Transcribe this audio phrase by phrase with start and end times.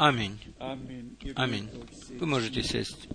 [0.00, 0.40] Аминь.
[1.36, 1.68] Аминь.
[2.18, 3.06] Вы можете сесть.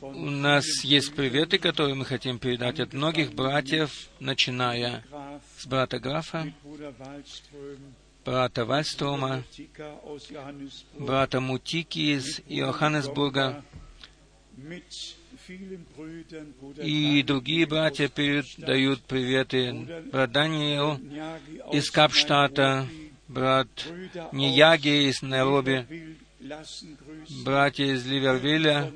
[0.00, 3.90] У нас есть приветы, которые мы хотим передать от многих братьев,
[4.20, 5.04] начиная
[5.58, 6.54] с брата Графа,
[8.24, 9.42] брата Вальстрома,
[10.96, 13.64] брата Мутики из Йоханнесбурга,
[16.82, 19.72] и другие братья передают приветы.
[20.10, 20.94] Брат Даниил
[21.72, 22.86] из Капштата,
[23.28, 23.68] брат
[24.32, 26.16] Нияги из Найроби,
[27.44, 28.92] братья из Ливервилля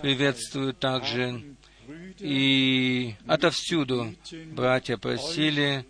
[0.00, 1.42] приветствуют также.
[2.18, 4.14] И отовсюду
[4.52, 5.84] братья просили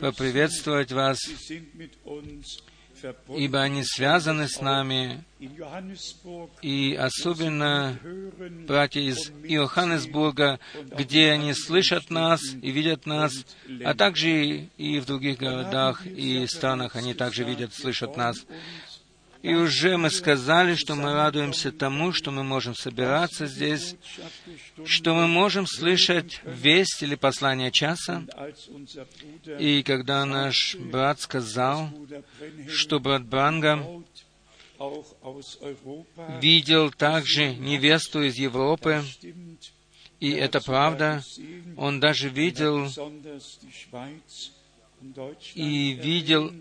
[0.00, 1.18] поприветствовать вас,
[3.28, 5.24] ибо они связаны с нами,
[6.62, 7.98] и особенно
[8.66, 10.60] братья из Иоханнесбурга,
[10.96, 13.32] где они слышат нас и видят нас,
[13.84, 18.36] а также и в других городах и странах они также видят, слышат нас.
[19.42, 23.96] И уже мы сказали, что мы радуемся тому, что мы можем собираться здесь,
[24.84, 28.24] что мы можем слышать весть или послание часа.
[29.58, 31.90] И когда наш брат сказал,
[32.68, 33.84] что брат Бранга
[36.40, 39.02] видел также невесту из Европы,
[40.20, 41.24] и это правда,
[41.76, 42.88] он даже видел
[45.54, 46.52] и видел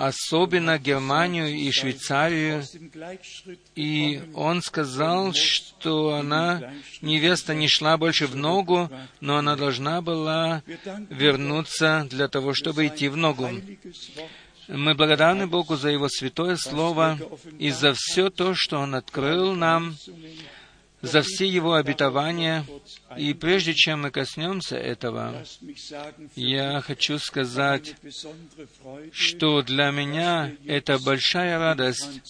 [0.00, 2.64] особенно Германию и Швейцарию,
[3.76, 10.62] и он сказал, что она, невеста, не шла больше в ногу, но она должна была
[11.10, 13.50] вернуться для того, чтобы идти в ногу.
[14.68, 17.18] Мы благодарны Богу за Его святое Слово
[17.58, 19.96] и за все то, что Он открыл нам,
[21.02, 22.64] за все Его обетования.
[23.16, 25.44] И прежде чем мы коснемся этого,
[26.36, 27.94] я хочу сказать,
[29.12, 32.22] что для меня это большая радость.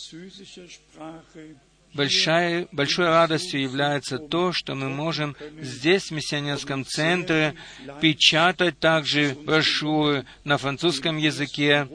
[1.93, 7.57] Большая, большой радостью является то, что мы можем здесь, в миссионерском центре,
[8.01, 11.89] печатать также брошюры на французском языке,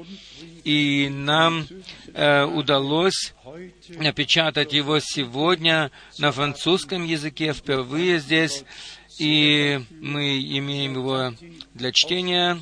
[0.65, 1.67] и нам
[2.13, 3.33] э, удалось
[3.89, 8.65] напечатать его сегодня на французском языке впервые здесь,
[9.19, 11.33] и мы имеем его
[11.75, 12.59] для чтения,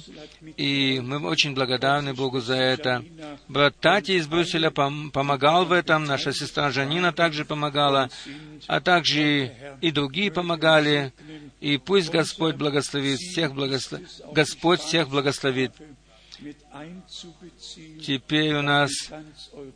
[0.58, 3.04] и мы очень благодарны Богу за это.
[3.48, 8.10] Брат Тати из Брюсселя пом- помогал в этом, наша сестра Жанина также помогала,
[8.68, 11.14] а также и другие помогали,
[11.62, 14.02] и пусть Господь благословит всех, благослов...
[14.34, 15.72] Господь всех благословит.
[18.04, 18.92] Теперь у нас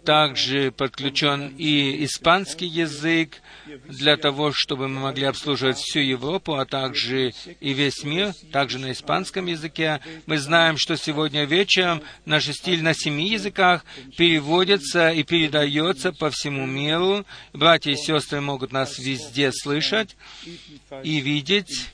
[0.03, 3.41] также подключен и испанский язык
[3.87, 8.91] для того, чтобы мы могли обслуживать всю Европу, а также и весь мир, также на
[8.91, 10.01] испанском языке.
[10.25, 13.85] Мы знаем, что сегодня вечером наш стиль на семи языках
[14.17, 17.25] переводится и передается по всему миру.
[17.53, 20.15] Братья и сестры могут нас везде слышать
[21.03, 21.91] и видеть,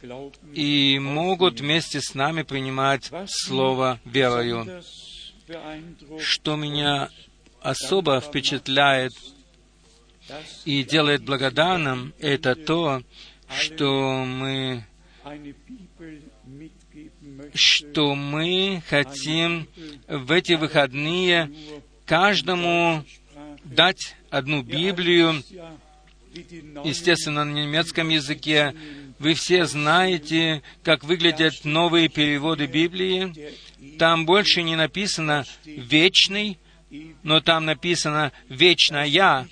[0.53, 4.83] и могут вместе с нами принимать Слово верою.
[6.19, 7.09] Что меня
[7.61, 9.13] особо впечатляет
[10.65, 13.01] и делает благодарным, это то,
[13.49, 14.85] что мы
[17.53, 19.67] что мы хотим
[20.07, 21.51] в эти выходные
[22.05, 23.03] каждому
[23.63, 25.43] дать одну Библию,
[26.83, 28.75] естественно, на немецком языке.
[29.19, 33.53] Вы все знаете, как выглядят новые переводы Библии.
[33.97, 36.59] Там больше не написано «вечный»,
[37.23, 39.47] но там написано «вечная»,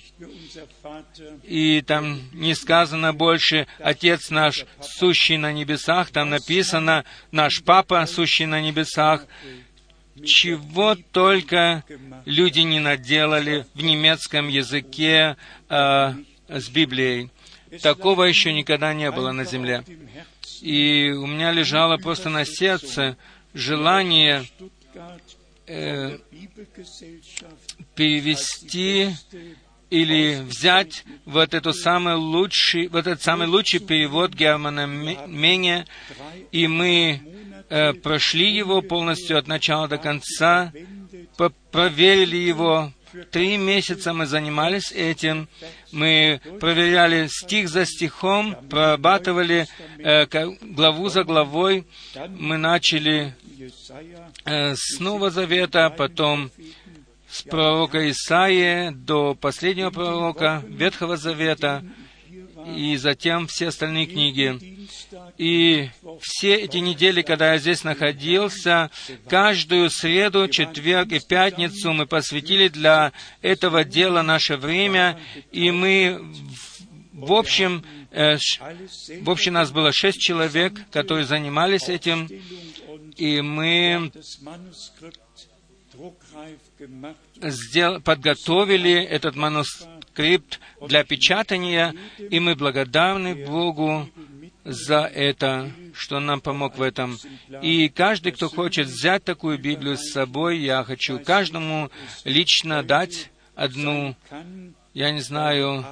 [1.42, 8.46] и там не сказано больше «Отец наш, сущий на небесах», там написано «Наш Папа, сущий
[8.46, 9.26] на небесах».
[10.24, 11.84] Чего только
[12.26, 15.36] люди не наделали в немецком языке
[15.70, 16.12] э,
[16.48, 17.30] с Библией.
[17.80, 19.82] Такого еще никогда не было на земле.
[20.60, 23.16] И у меня лежало просто на сердце
[23.54, 24.44] желание
[25.66, 26.18] э,
[27.94, 29.10] перевести
[29.90, 35.86] или взять вот, эту самый лучший, вот этот самый лучший перевод Германа Мене,
[36.50, 37.20] и мы
[37.68, 40.72] э, прошли его полностью от начала до конца,
[41.70, 42.90] проверили его.
[43.30, 45.46] Три месяца мы занимались этим.
[45.92, 49.66] Мы проверяли стих за стихом, прорабатывали
[49.98, 50.26] э,
[50.62, 51.86] главу за главой.
[52.30, 53.34] Мы начали
[54.46, 56.50] с Нового Завета, потом
[57.28, 61.84] с пророка Исаии до последнего пророка Ветхого Завета,
[62.76, 64.86] и затем все остальные книги.
[65.38, 68.90] И все эти недели, когда я здесь находился,
[69.28, 75.18] каждую среду, четверг и пятницу мы посвятили для этого дела наше время,
[75.50, 76.20] и мы
[77.12, 78.36] в общем, э,
[79.20, 82.28] в общем, нас было шесть человек, которые занимались этим,
[83.16, 84.10] и мы
[87.42, 94.08] сдел- подготовили этот манускрипт для печатания, и мы благодарны Богу
[94.64, 97.18] за это, что Он нам помог в этом.
[97.62, 101.90] И каждый, кто хочет взять такую Библию с собой, я хочу каждому
[102.24, 104.14] лично дать одну,
[104.94, 105.84] я не знаю,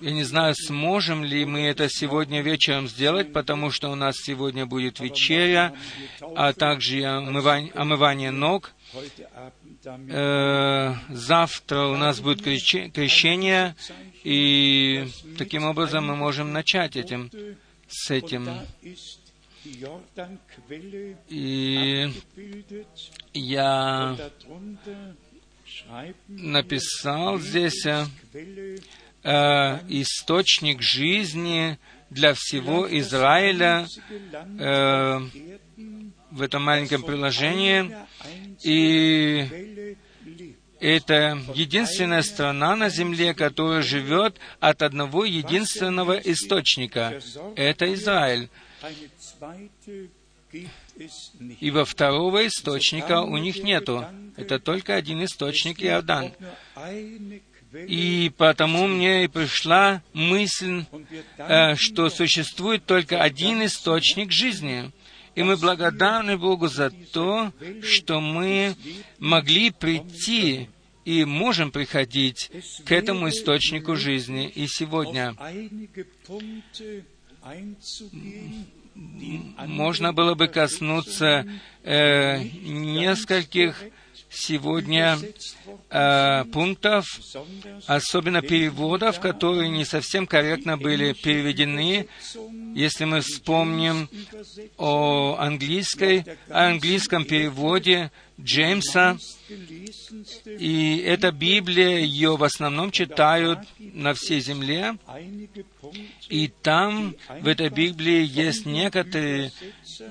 [0.00, 4.66] я не знаю, сможем ли мы это сегодня вечером сделать, потому что у нас сегодня
[4.66, 5.74] будет вечеря,
[6.36, 8.72] а также омывание, омывание ног.
[9.86, 13.74] Э, завтра у нас будет крещение,
[14.22, 15.06] и
[15.38, 17.30] таким образом мы можем начать этим,
[17.88, 18.48] с этим.
[21.28, 22.10] И
[23.32, 24.16] я
[26.28, 27.86] написал здесь
[29.24, 31.78] э, источник жизни
[32.10, 33.86] для всего Израиля
[34.32, 35.20] э,
[36.30, 37.96] в этом маленьком приложении.
[38.62, 39.96] И
[40.80, 47.20] это единственная страна на земле, которая живет от одного единственного источника.
[47.56, 48.48] Это Израиль.
[51.60, 54.04] Ибо второго источника у них нету.
[54.36, 56.32] Это только один источник Иордан.
[57.88, 60.84] И потому мне и пришла мысль,
[61.38, 64.92] э, что существует только один источник жизни.
[65.34, 68.76] И мы благодарны Богу за то, что мы
[69.18, 70.68] могли прийти
[71.04, 72.50] и можем приходить
[72.84, 74.48] к этому источнику жизни.
[74.48, 75.34] И сегодня
[79.66, 81.44] можно было бы коснуться
[81.82, 83.82] э, нескольких
[84.34, 85.18] сегодня
[85.90, 87.06] э, пунктов,
[87.86, 92.08] особенно переводов, которые не совсем корректно были переведены.
[92.74, 94.08] Если мы вспомним
[94.76, 98.10] о английской, о английском переводе
[98.40, 99.16] Джеймса,
[100.46, 104.96] и эта Библия, ее в основном читают на всей земле,
[106.28, 109.52] и там, в этой Библии, есть некоторые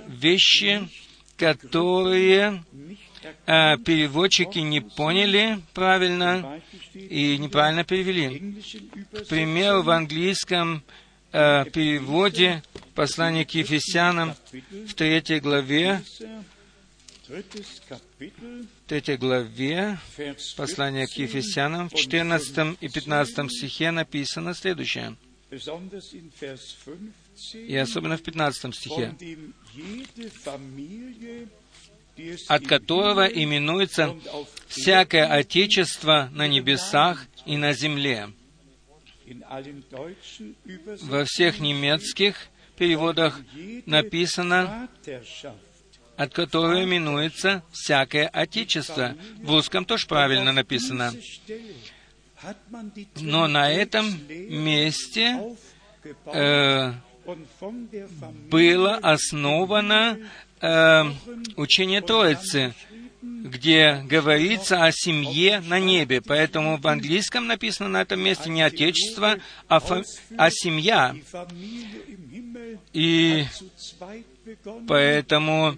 [0.08, 0.88] вещи,
[1.38, 2.64] которые
[3.46, 6.62] э, переводчики не поняли правильно
[6.94, 8.62] и неправильно перевели.
[9.12, 10.84] К примеру, в английском
[11.31, 12.64] э, переводе
[12.96, 16.02] послания к Ефесянам в третьей главе,
[18.88, 19.98] третьей главе
[20.56, 25.16] послания к Ефесянам в 14 и 15 стихе написано следующее.
[27.54, 29.16] И особенно в 15 стихе
[32.48, 34.15] от которого именуется
[34.68, 38.30] всякое Отечество на небесах и на земле.
[41.01, 43.39] Во всех немецких переводах
[43.86, 44.89] написано,
[46.18, 49.15] от которого именуется всякое Отечество.
[49.38, 51.13] В русском тоже правильно написано.
[53.21, 55.56] Но на этом месте
[56.25, 56.94] э,
[58.50, 60.19] было основано
[60.63, 61.04] э,
[61.57, 62.74] учение Троицы,
[63.21, 66.22] где говорится о семье на небе.
[66.22, 69.82] Поэтому в английском написано на этом месте не отечество, а,
[70.38, 71.15] а семья.
[72.93, 73.46] И
[74.88, 75.75] поэтому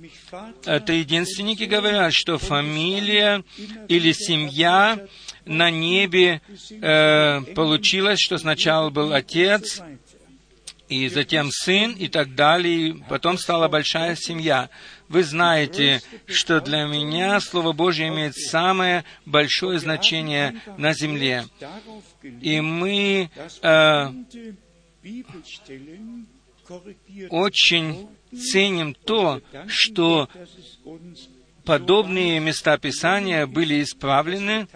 [0.65, 3.43] это единственники говорят, что фамилия
[3.87, 5.07] или семья
[5.45, 9.81] на небе э, получилось, что сначала был отец,
[10.87, 14.69] и затем сын, и так далее, и потом стала большая семья.
[15.07, 21.45] Вы знаете, что для меня Слово Божье имеет самое большое значение на земле.
[22.41, 23.29] И мы
[23.61, 24.07] э,
[27.29, 30.29] очень ценим то, что
[31.65, 34.67] подобные места Писания были исправлены,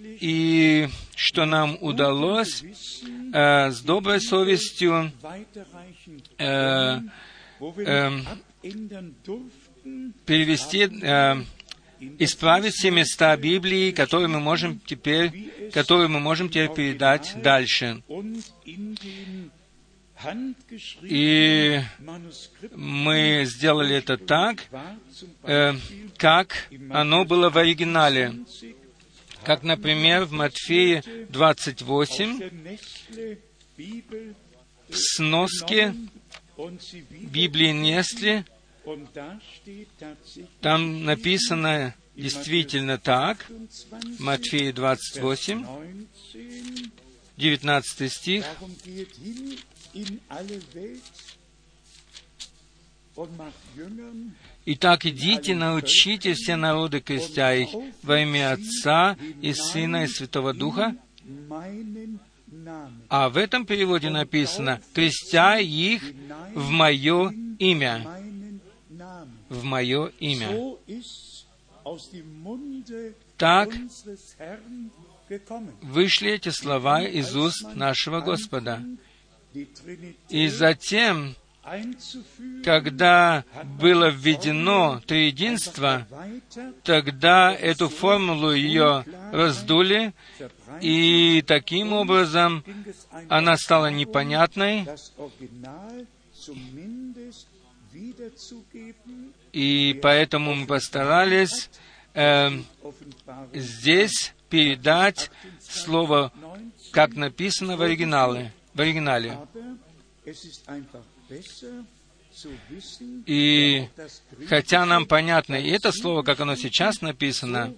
[0.00, 2.62] и что нам удалось
[3.36, 5.12] э, с доброй совестью
[6.38, 7.00] э,
[7.60, 8.10] э,
[10.24, 11.42] перевести, э,
[12.18, 18.02] исправить все места Библии, которые мы можем теперь, которые мы можем теперь передать дальше.
[21.02, 21.80] И
[22.74, 24.64] мы сделали это так,
[25.42, 25.74] э,
[26.16, 28.32] как оно было в оригинале.
[29.46, 32.50] Как, например, в Матфея 28
[34.88, 35.94] в сноске
[37.10, 38.44] Библии Нестли
[40.60, 43.46] там написано действительно так,
[44.18, 45.64] Матфея 28,
[47.36, 48.44] 19 стих.
[54.68, 57.68] Итак, идите, научите все народы, крестя их
[58.02, 60.96] во имя Отца и Сына и Святого Духа.
[63.08, 66.02] А в этом переводе написано, крестя их
[66.52, 68.04] в мое имя.
[69.48, 70.76] В мое имя.
[73.36, 73.70] Так
[75.82, 78.82] вышли эти слова из уст нашего Господа.
[80.28, 81.36] И затем
[82.64, 83.44] когда
[83.78, 86.06] было введено триединство,
[86.84, 90.14] тогда эту формулу ее раздули,
[90.80, 92.64] и таким образом
[93.28, 94.86] она стала непонятной,
[99.52, 101.70] и поэтому мы постарались
[102.14, 102.50] э,
[103.52, 105.30] здесь передать
[105.60, 106.32] слово,
[106.92, 108.52] как написано в оригинале.
[108.74, 109.38] В оригинале.
[113.26, 113.88] И
[114.48, 117.74] хотя нам понятно и это слово, как оно сейчас написано,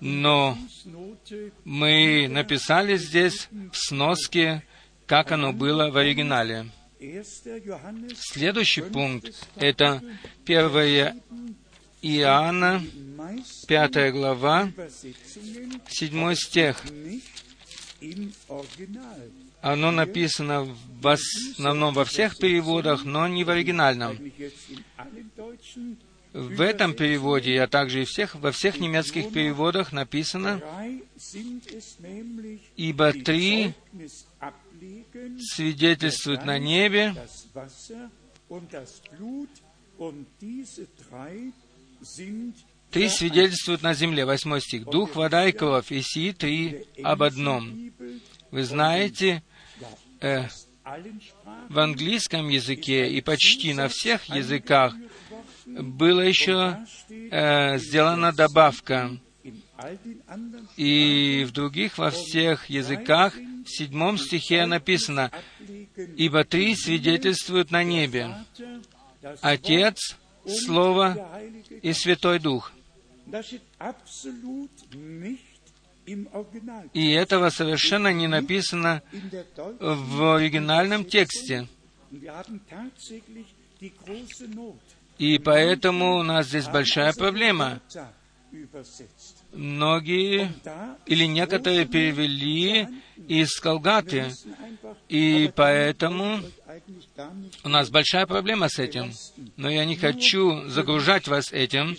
[0.00, 0.56] но
[1.64, 4.62] мы написали здесь в сноске,
[5.06, 6.70] как оно было в оригинале.
[8.14, 10.02] Следующий пункт— это
[10.44, 11.20] 1
[12.02, 12.84] Иоанна,
[13.66, 14.70] 5 глава,
[15.88, 16.82] 7 стих.
[19.66, 20.62] Оно написано
[21.00, 24.16] в основном во всех переводах, но не в оригинальном.
[26.32, 30.62] В этом переводе, а также и всех, во всех немецких переводах написано,
[32.76, 33.74] «Ибо три
[35.40, 37.16] свидетельствуют на небе,
[42.92, 44.84] Три свидетельствуют на земле, восьмой стих.
[44.84, 47.90] Дух, вода и кровь, и сии три об одном.
[48.52, 49.42] Вы знаете,
[50.20, 50.44] э,
[51.68, 54.94] в английском языке и почти на всех языках
[55.66, 56.78] была еще
[57.08, 59.18] э, сделана добавка.
[60.76, 65.30] И в других, во всех языках, в седьмом стихе написано,
[66.16, 68.34] «Ибо три свидетельствуют на небе,
[69.42, 70.16] Отец,
[70.46, 71.28] Слово
[71.82, 72.72] и Святой Дух».
[76.92, 79.02] И этого совершенно не написано
[79.80, 81.68] в оригинальном тексте.
[85.18, 87.80] И поэтому у нас здесь большая проблема.
[89.52, 90.52] Многие
[91.06, 92.86] или некоторые перевели
[93.28, 94.30] из Колгаты,
[95.08, 96.40] и поэтому
[97.64, 99.12] у нас большая проблема с этим.
[99.56, 101.96] Но я не хочу загружать вас этим.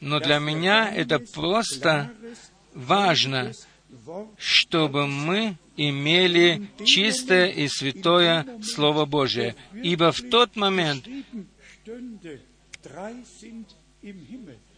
[0.00, 2.12] Но для меня это просто
[2.74, 3.52] важно,
[4.38, 9.56] чтобы мы имели чистое и святое Слово Божие.
[9.74, 11.06] Ибо в тот момент,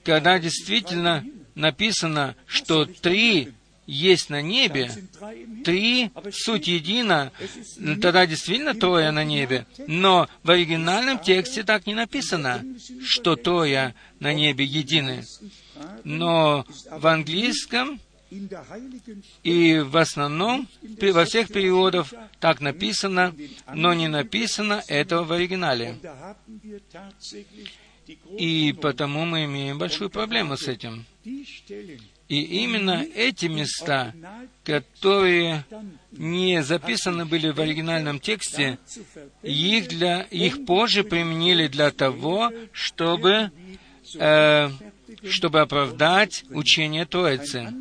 [0.05, 1.25] когда действительно
[1.55, 3.53] написано, что три
[3.87, 4.91] есть на небе,
[5.65, 7.33] три, суть едина,
[8.01, 9.67] тогда действительно трое на небе.
[9.87, 12.65] Но в оригинальном тексте так не написано,
[13.05, 15.25] что трое на небе едины.
[16.05, 18.01] Но в английском
[19.43, 20.69] и в основном
[21.01, 23.35] во всех переводах так написано,
[23.75, 25.99] но не написано этого в оригинале.
[28.39, 31.05] И потому мы имеем большую проблему с этим.
[32.29, 34.15] И именно эти места,
[34.65, 35.65] которые
[36.13, 38.79] не записаны были в оригинальном тексте,
[39.43, 43.51] их, для, их позже применили для того, чтобы,
[44.19, 44.71] э,
[45.29, 47.73] чтобы оправдать учение Троицы.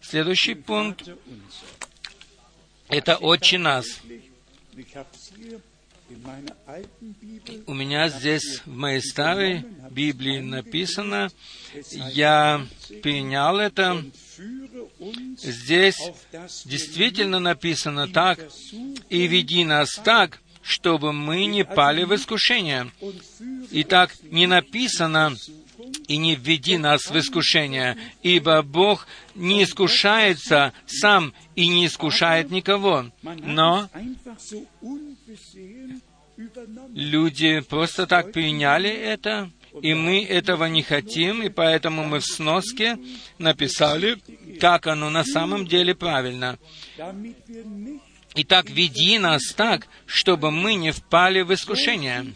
[0.00, 1.08] Следующий пункт—
[2.88, 3.86] это «Отче нас».
[7.66, 11.30] У меня здесь в моей старой Библии написано,
[11.90, 12.66] я
[13.02, 14.04] перенял это.
[15.36, 15.98] Здесь
[16.64, 18.38] действительно написано так,
[19.10, 22.90] «И веди нас так, чтобы мы не пали в искушение».
[23.70, 25.36] Итак, не написано
[26.08, 33.10] «И не введи нас в искушение», ибо Бог не искушается сам и не искушает никого.
[33.22, 33.88] Но
[36.94, 39.50] люди просто так приняли это,
[39.80, 42.98] и мы этого не хотим, и поэтому мы в сноске
[43.38, 44.18] написали,
[44.60, 46.58] как оно на самом деле правильно.
[48.34, 52.34] Итак, веди нас так, чтобы мы не впали в искушение.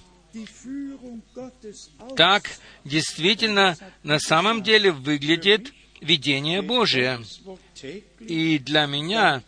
[2.17, 2.51] Так
[2.85, 7.21] действительно на самом деле выглядит видение Божие.
[8.21, 9.43] И для меня,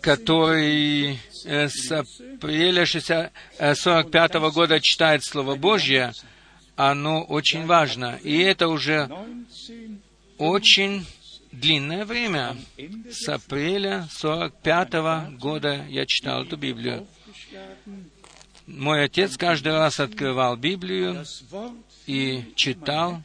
[0.00, 6.12] который э, с апреля 1945 э, года читает Слово Божье,
[6.76, 8.18] оно очень важно.
[8.22, 9.10] И это уже
[10.38, 11.06] очень
[11.52, 12.56] длинное время.
[13.10, 17.06] С апреля 45 года я читал эту Библию.
[18.66, 21.24] Мой отец каждый раз открывал Библию
[22.06, 23.22] и читал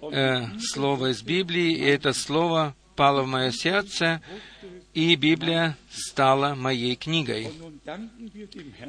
[0.00, 4.20] э, слово из Библии, и это слово пало в мое сердце,
[4.94, 7.50] и Библия стала моей книгой.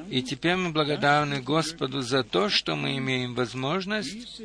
[0.10, 4.42] И теперь мы благодарны Господу за то, что мы имеем возможность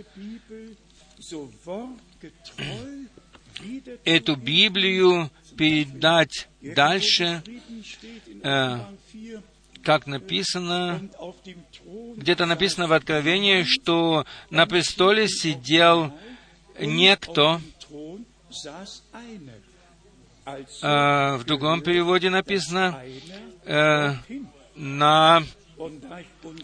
[4.04, 7.42] эту Библию передать дальше,
[8.42, 8.78] э,
[9.82, 11.08] как написано,
[12.16, 16.12] где-то написано в Откровении, что на престоле сидел
[16.78, 17.60] некто,
[20.82, 23.02] а в другом переводе написано
[23.64, 24.14] э,
[24.74, 25.42] на,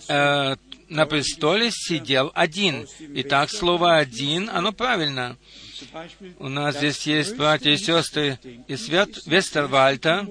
[0.09, 0.57] э,
[0.89, 2.87] на престоле сидел один.
[3.01, 5.37] Итак, слово «один», оно правильно.
[6.39, 8.39] У нас здесь есть братья и сестры
[8.69, 10.27] из Вестервальта,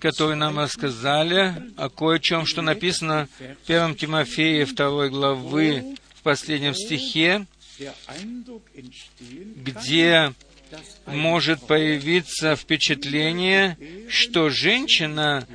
[0.00, 7.46] которые нам рассказали о кое-чем, что написано в 1 Тимофея 2 главы в последнем стихе,
[9.56, 10.32] где
[11.06, 15.46] может появиться впечатление, что женщина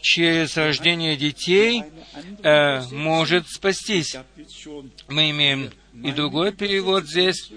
[0.00, 1.84] через рождение детей
[2.42, 4.16] э, может спастись.
[5.08, 5.70] Мы имеем
[6.04, 7.50] и другой перевод здесь.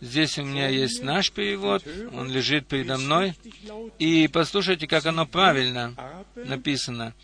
[0.00, 3.34] Здесь у меня есть наш перевод, он лежит передо мной.
[3.98, 5.94] И послушайте, как оно правильно
[6.34, 7.14] написано.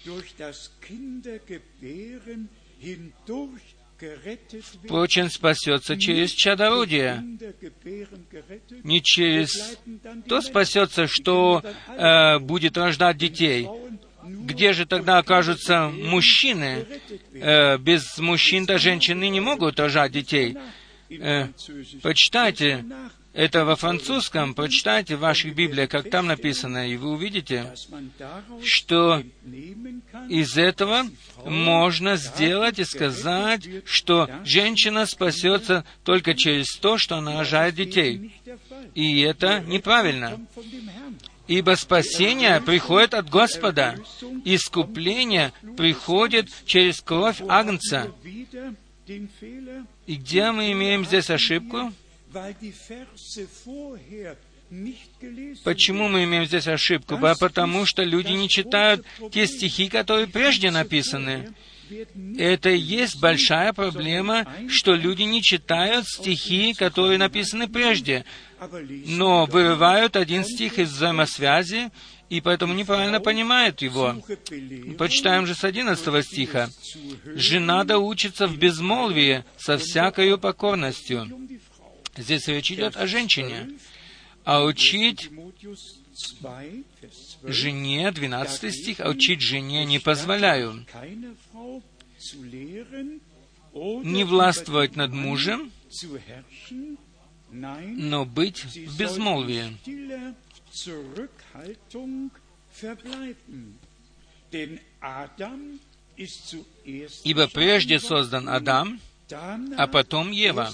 [4.84, 7.24] Впрочем, спасется через чадородие.
[8.84, 9.78] Не через
[10.28, 13.68] то спасется, что э, будет рождать детей.
[14.24, 16.86] Где же тогда окажутся мужчины?
[17.32, 20.56] Э, без мужчин-то женщины не могут рожать детей.
[21.10, 21.48] Э,
[22.02, 22.84] почитайте
[23.38, 27.72] это во французском, прочитайте в ваших Библиях, как там написано, и вы увидите,
[28.64, 29.22] что
[30.28, 31.06] из этого
[31.44, 38.32] можно сделать и сказать, что женщина спасется только через то, что она рожает детей.
[38.96, 40.40] И это неправильно.
[41.46, 44.00] Ибо спасение приходит от Господа.
[44.44, 48.12] Искупление приходит через кровь Агнца.
[49.06, 51.92] И где мы имеем здесь ошибку?
[55.64, 57.18] Почему мы имеем здесь ошибку?
[57.40, 61.54] Потому что люди не читают те стихи, которые прежде написаны.
[62.36, 68.26] Это и есть большая проблема, что люди не читают стихи, которые написаны прежде,
[69.06, 71.90] но вырывают один стих из взаимосвязи,
[72.28, 74.16] и поэтому неправильно понимают его.
[74.98, 76.68] Почитаем же с 11 стиха.
[77.24, 81.26] «Жена да учится в безмолвии со всякою покорностью».
[82.18, 83.70] Здесь речь идет о женщине.
[84.44, 85.30] А учить
[87.44, 90.84] жене, 12 стих, а учить жене не позволяю.
[94.02, 95.70] Не властвовать над мужем,
[97.50, 99.76] но быть в безмолвии.
[107.24, 109.00] Ибо прежде создан Адам,
[109.30, 110.72] а потом Ева.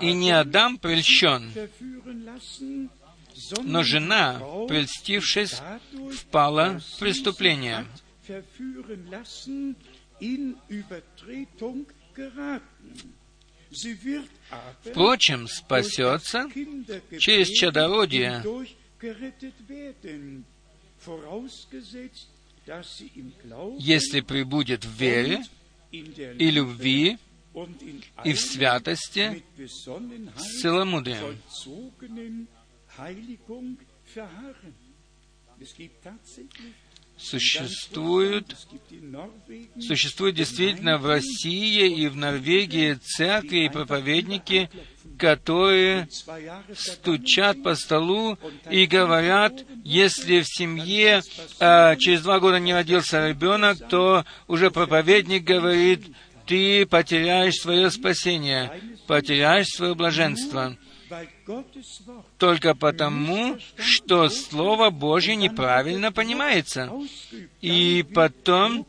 [0.00, 1.52] И не Адам прельщен,
[3.62, 5.60] но жена, прельстившись,
[6.14, 7.86] впала в преступление.
[14.84, 16.48] Впрочем, спасется
[17.18, 18.42] через чадородие,
[23.78, 25.42] если прибудет в вере
[25.92, 27.18] и любви
[28.24, 29.42] и в святости
[30.36, 31.38] с целомудрием.
[37.18, 38.54] Существует,
[39.80, 44.68] существует действительно в России и в Норвегии церкви и проповедники,
[45.18, 46.08] которые
[46.74, 48.38] стучат по столу
[48.70, 51.22] и говорят, если в семье
[51.58, 56.04] а, через два года не родился ребенок, то уже проповедник говорит,
[56.46, 60.76] ты потеряешь свое спасение, потеряешь свое блаженство.
[62.38, 66.90] Только потому, что Слово Божье неправильно понимается.
[67.60, 68.86] И потом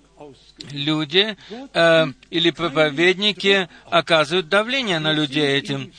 [0.72, 1.38] люди
[1.74, 5.94] э, или проповедники оказывают давление на людей этим.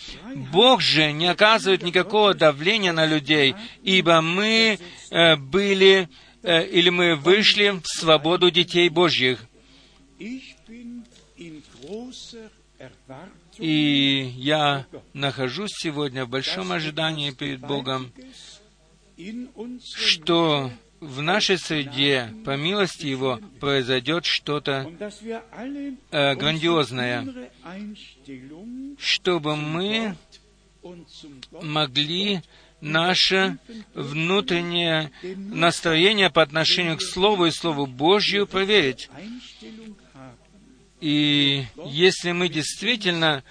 [0.52, 4.78] Бог же не оказывает никакого давления на людей, ибо мы
[5.10, 6.08] э, были
[6.42, 9.44] э, или мы вышли в свободу детей Божьих.
[13.58, 18.12] И я нахожусь сегодня в большом ожидании перед Богом,
[19.94, 20.70] что
[21.00, 24.90] в нашей среде, по милости Его, произойдет что-то
[26.10, 27.50] э, грандиозное,
[28.98, 30.16] чтобы мы
[31.62, 32.42] могли
[32.80, 33.58] наше
[33.94, 39.10] внутреннее настроение по отношению к Слову и Слову Божью проверить.
[41.00, 43.44] И если мы действительно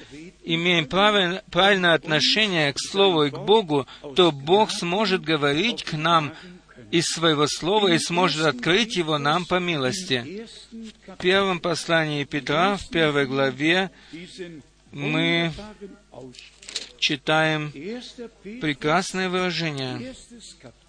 [0.44, 6.34] имеем правильное отношение к Слову и к Богу, то Бог сможет говорить к нам
[6.92, 10.46] из своего слова и сможет открыть его нам по милости.
[11.08, 13.92] В первом послании Петра, в первой главе,
[14.92, 15.52] мы
[16.98, 17.72] читаем
[18.62, 20.16] прекрасное выражение.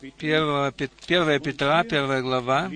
[0.00, 0.72] 1
[1.40, 2.70] Петра, первая глава,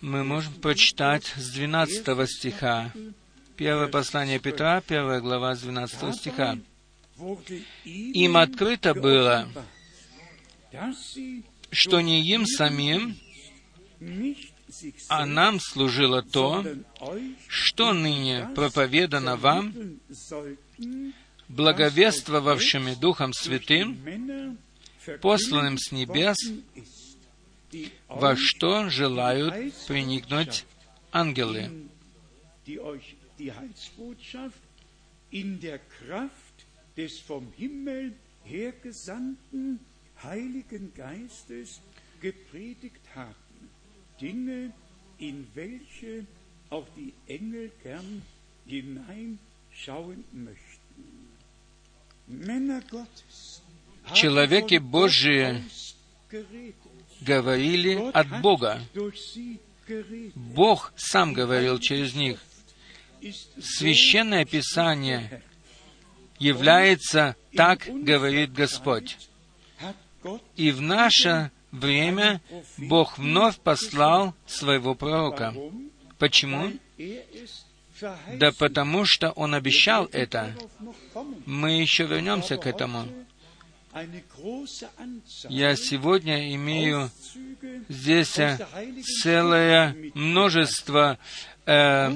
[0.00, 2.92] мы можем прочитать с 12 стиха.
[3.56, 6.58] Первое послание Петра, первая глава, с 12 стиха.
[7.84, 9.48] «Им открыто было,
[11.70, 13.16] что не им самим,
[15.08, 16.64] а нам служило то,
[17.46, 19.74] что ныне проповедано вам,
[21.48, 24.58] благовествовавшими Духом Святым,
[25.20, 26.36] посланным с небес,
[28.08, 30.64] во что желают приникнуть
[31.12, 31.70] ангелы.
[36.96, 38.12] des vom Himmel
[38.44, 39.80] hergesandten
[40.22, 41.80] Heiligen Geistes
[42.20, 43.34] gepredigt haben.
[44.20, 44.72] Dinge,
[45.18, 46.26] in welche
[46.70, 48.22] auch die Engel gern
[48.66, 51.04] hineinschauen möchten.
[52.26, 53.62] Männer Gottes
[54.14, 55.62] Человеки Божии
[57.22, 58.80] говорили от Бога.
[60.34, 62.38] Бог сам говорил через них.
[63.60, 65.42] Священное Писание
[66.38, 69.16] является «так говорит Господь».
[70.56, 72.40] И в наше время
[72.76, 75.54] Бог вновь послал своего пророка.
[76.18, 76.72] Почему?
[78.34, 80.54] Да потому что Он обещал это.
[81.46, 83.06] Мы еще вернемся к этому.
[85.50, 87.10] Я сегодня имею
[87.90, 88.38] здесь
[89.22, 91.18] целое множество
[91.66, 92.10] э,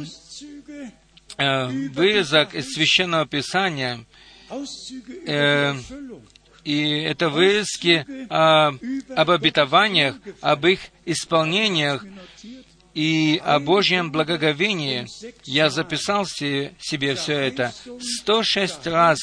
[1.37, 4.07] э, вырезок из Священного Писания,
[5.27, 5.75] э,
[6.65, 8.73] и это вырезки о,
[9.15, 12.07] об обетованиях, об их исполнениях
[12.95, 15.07] и о Божьем благоговении.
[15.45, 17.75] Я записал себе все это.
[18.01, 19.19] 106 раз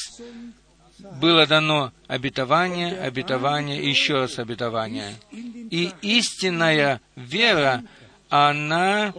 [1.20, 5.14] было дано обетование, обетование еще раз обетование.
[5.32, 7.82] И истинная вера,
[8.28, 9.12] она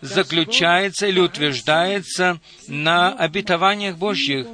[0.00, 4.46] заключается или утверждается на обетованиях Божьих.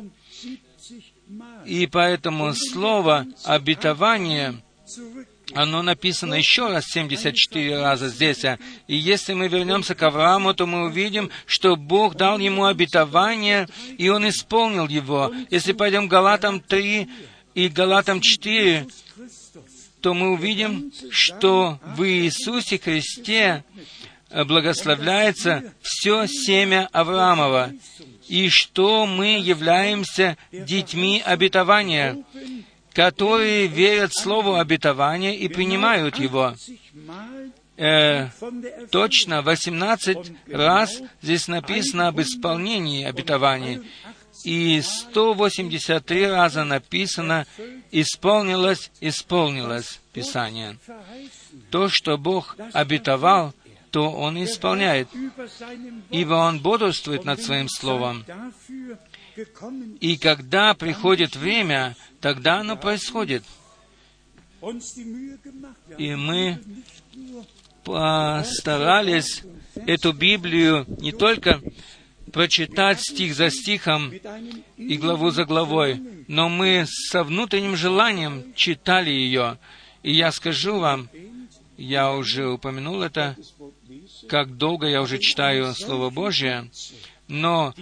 [1.64, 4.55] И поэтому слово «обетование»
[5.57, 8.45] оно написано еще раз 74 раза здесь.
[8.87, 13.66] И если мы вернемся к Аврааму, то мы увидим, что Бог дал ему обетование,
[13.97, 15.33] и он исполнил его.
[15.51, 17.09] Если пойдем к Галатам 3
[17.55, 18.87] и Галатам 4,
[20.03, 23.64] то мы увидим, что в Иисусе Христе
[24.31, 27.73] благословляется все семя Авраамова
[28.29, 32.25] и что мы являемся детьми обетования,
[32.97, 36.55] которые верят Слову обетования и принимают его.
[37.77, 38.29] Э,
[38.91, 43.83] точно 18 раз здесь написано об исполнении обетований,
[44.45, 47.47] и 183 раза написано
[47.91, 50.79] «исполнилось, исполнилось» Писание.
[51.71, 53.53] То, что Бог обетовал,
[53.91, 55.09] то Он исполняет,
[56.11, 58.25] ибо Он бодрствует над Своим Словом.
[60.01, 63.44] И когда приходит время, тогда оно происходит.
[65.99, 66.59] И мы
[67.85, 69.42] постарались
[69.75, 71.61] эту Библию не только
[72.33, 74.12] прочитать стих за стихом
[74.77, 79.59] и главу за главой, но мы со внутренним желанием читали ее.
[80.03, 81.09] И я скажу вам,
[81.77, 83.37] я уже упомянул это,
[84.29, 86.70] как долго я уже читаю Слово Божье,
[87.29, 87.75] но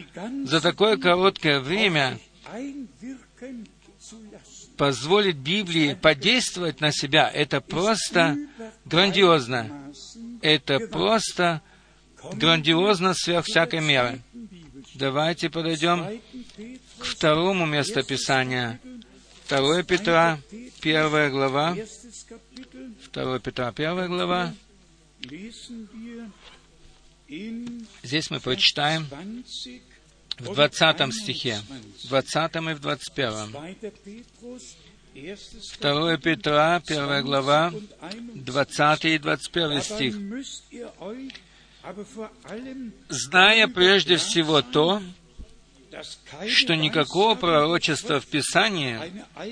[0.44, 2.18] за такое короткое время
[4.76, 8.36] позволить Библии подействовать на себя, это просто
[8.84, 9.92] грандиозно.
[10.42, 11.62] Это просто
[12.34, 14.20] грандиозно сверх всякой меры.
[14.94, 16.20] Давайте подойдем
[16.98, 18.78] к второму местописанию.
[19.48, 20.38] 2 Петра,
[20.80, 21.76] первая глава.
[23.12, 24.54] 2 Петра, первая глава.
[28.02, 29.06] Здесь мы прочитаем
[30.38, 31.60] в 20 стихе,
[32.04, 33.76] в 20 и в 21.
[35.80, 37.72] 2 Петра, 1 глава,
[38.34, 40.16] 20 и 21 стих.
[43.08, 45.02] «Зная прежде всего то,
[46.48, 48.98] что никакого пророчества в Писании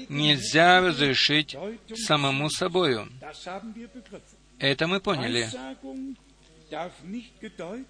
[0.09, 1.57] нельзя разрешить
[1.95, 3.09] самому собою.
[4.59, 5.49] Это мы поняли.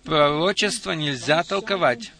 [0.04, 2.12] Пророчество нельзя толковать,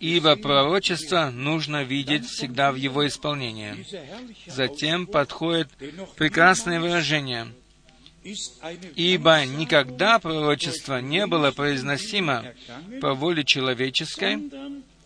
[0.00, 3.86] ибо пророчество нужно видеть всегда в его исполнении.
[4.46, 5.68] Затем подходит
[6.16, 7.48] прекрасное выражение—
[8.96, 12.44] Ибо никогда пророчество не было произносимо
[13.00, 14.50] по воле человеческой,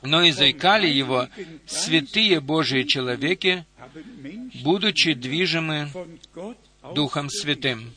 [0.03, 1.29] но изрекали его
[1.67, 3.65] святые Божии человеки,
[4.63, 5.91] будучи движимы
[6.95, 7.93] Духом Святым.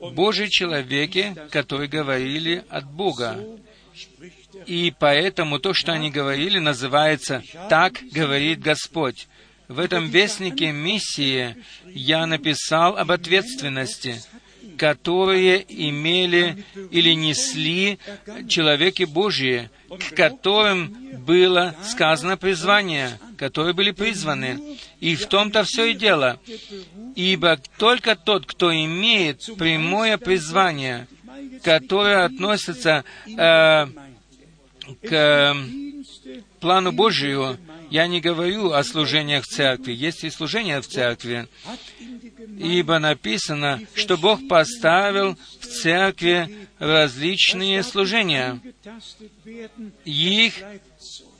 [0.00, 3.38] Божьи человеки, которые говорили от Бога.
[4.66, 9.28] И поэтому то, что они говорили, называется «Так говорит Господь».
[9.68, 14.20] В этом вестнике миссии я написал об ответственности,
[14.76, 18.00] которые имели или несли
[18.48, 24.78] человеки Божьи, к которым было сказано призвание, которые были призваны.
[25.00, 26.38] И в том-то все и дело.
[27.16, 31.08] Ибо только тот, кто имеет прямое призвание,
[31.62, 33.86] которое относится э,
[35.02, 35.56] к
[36.60, 37.58] плану Божию,
[37.90, 39.92] я не говорю о служениях в церкви.
[39.92, 41.48] Есть и служения в церкви.
[42.58, 48.60] Ибо написано, что Бог поставил в церкви различные служения.
[50.04, 50.54] Их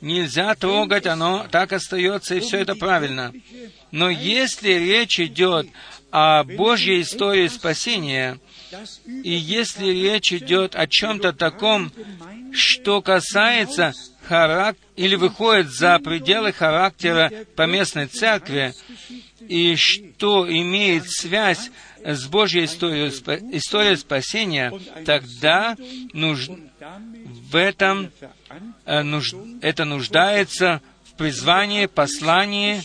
[0.01, 3.33] нельзя трогать, оно так остается, и все это правильно.
[3.91, 5.67] Но если речь идет
[6.11, 8.39] о Божьей истории спасения,
[9.07, 11.91] и если речь идет о чем-то таком,
[12.51, 13.93] что касается
[14.27, 18.73] характера, или выходит за пределы характера поместной церкви,
[19.47, 21.71] и что имеет связь
[22.03, 23.09] с Божьей историей,
[23.55, 24.71] историей спасения,
[25.05, 25.75] тогда
[26.13, 26.49] нуж...
[27.51, 28.11] в этом
[28.85, 29.03] э,
[29.61, 32.81] это нуждается в призвании, послании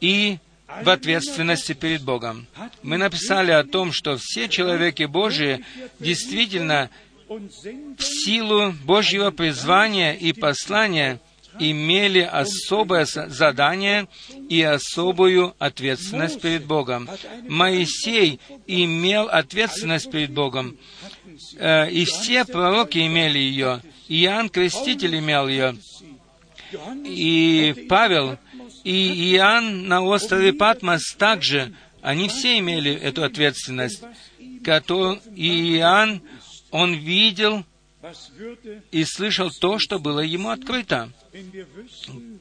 [0.00, 0.38] и
[0.82, 2.46] в ответственности перед Богом.
[2.82, 5.64] Мы написали о том, что все человеки Божии
[5.98, 6.90] действительно
[7.28, 11.20] в силу Божьего призвания и послания
[11.58, 14.08] имели особое задание
[14.48, 17.08] и особую ответственность перед Богом.
[17.48, 20.76] Моисей имел ответственность перед Богом,
[21.56, 23.80] э, и все пророки имели ее.
[24.08, 25.76] Иоанн Креститель имел ее,
[27.04, 28.38] и Павел,
[28.84, 34.02] и Иоанн на острове Патмос также, они все имели эту ответственность.
[35.34, 36.22] И Иоанн,
[36.70, 37.64] он видел
[38.90, 41.10] и слышал то, что было ему открыто.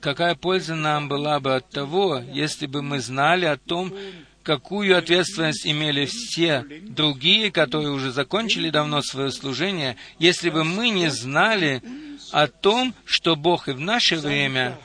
[0.02, 3.94] Какая польза нам была бы от того, если бы мы знали о том,
[4.46, 11.10] какую ответственность имели все другие, которые уже закончили давно свое служение, если бы мы не
[11.10, 11.82] знали
[12.32, 14.78] о том, что Бог и в наше время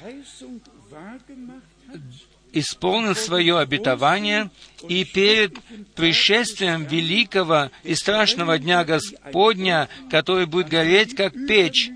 [2.53, 4.51] исполнил свое обетование,
[4.89, 5.55] и перед
[5.95, 11.91] пришествием великого и страшного дня Господня, который будет гореть, как печь,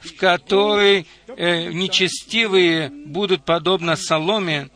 [0.00, 4.70] в которой э, нечестивые будут подобно соломе,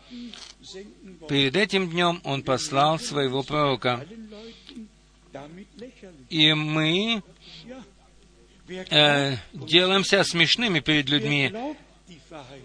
[1.29, 4.07] перед этим днем Он послал своего пророка.
[6.31, 7.23] И мы
[8.69, 11.53] э, делаемся смешными перед людьми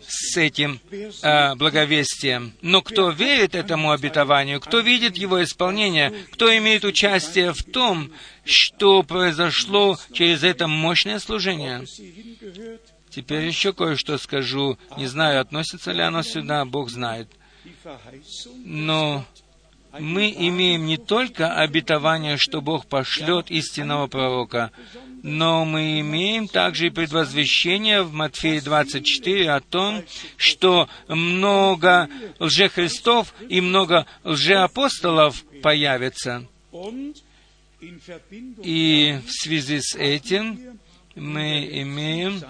[0.08, 2.54] с этим э, благовестием.
[2.62, 8.12] Но кто верит этому обетованию, кто видит его исполнение, кто имеет участие в том,
[8.44, 11.86] что произошло через это мощное служение.
[13.10, 14.78] Теперь еще кое-что скажу.
[14.98, 17.30] Не знаю, относится ли оно сюда, Бог знает.
[18.66, 19.26] Но
[19.98, 24.72] мы имеем не только обетование, что Бог пошлет истинного пророка,
[25.24, 30.04] но мы имеем также и предвозвещение в Матфея 24 о том,
[30.38, 32.08] что много
[32.40, 36.48] лжехристов и много лжеапостолов появится.
[38.64, 40.80] И в связи с этим
[41.16, 42.42] мы имеем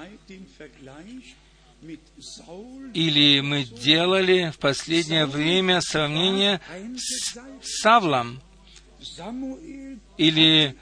[2.94, 6.60] или мы делали в последнее время сравнение
[6.98, 7.38] с
[7.82, 8.42] Савлом
[10.18, 10.76] или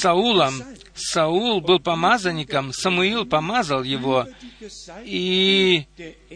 [0.00, 0.62] Саулом.
[0.94, 4.26] Саул был помазанником, Самуил помазал его.
[5.04, 5.86] И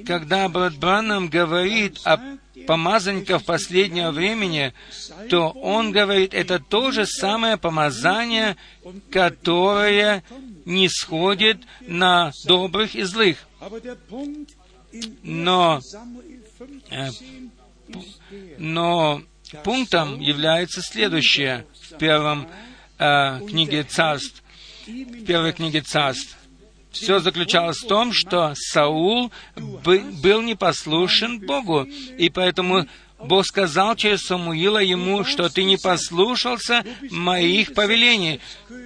[0.05, 2.18] когда брат Бранам говорит о
[2.66, 4.73] помазанников последнего времени,
[5.31, 8.57] то он говорит, это то же самое помазание,
[9.11, 10.25] которое
[10.64, 13.47] не сходит на добрых и злых.
[15.23, 15.81] Но,
[16.90, 17.11] э,
[18.59, 19.23] но
[19.64, 22.49] пунктом является следующее в первом
[22.99, 24.42] э, книге царств,
[24.87, 26.37] в первой книге царств.
[26.90, 32.87] Все заключалось в том, что Саул был непослушен Богу, и поэтому
[33.18, 38.40] Бог сказал через Самуила ему, что ты не послушался моих повелений.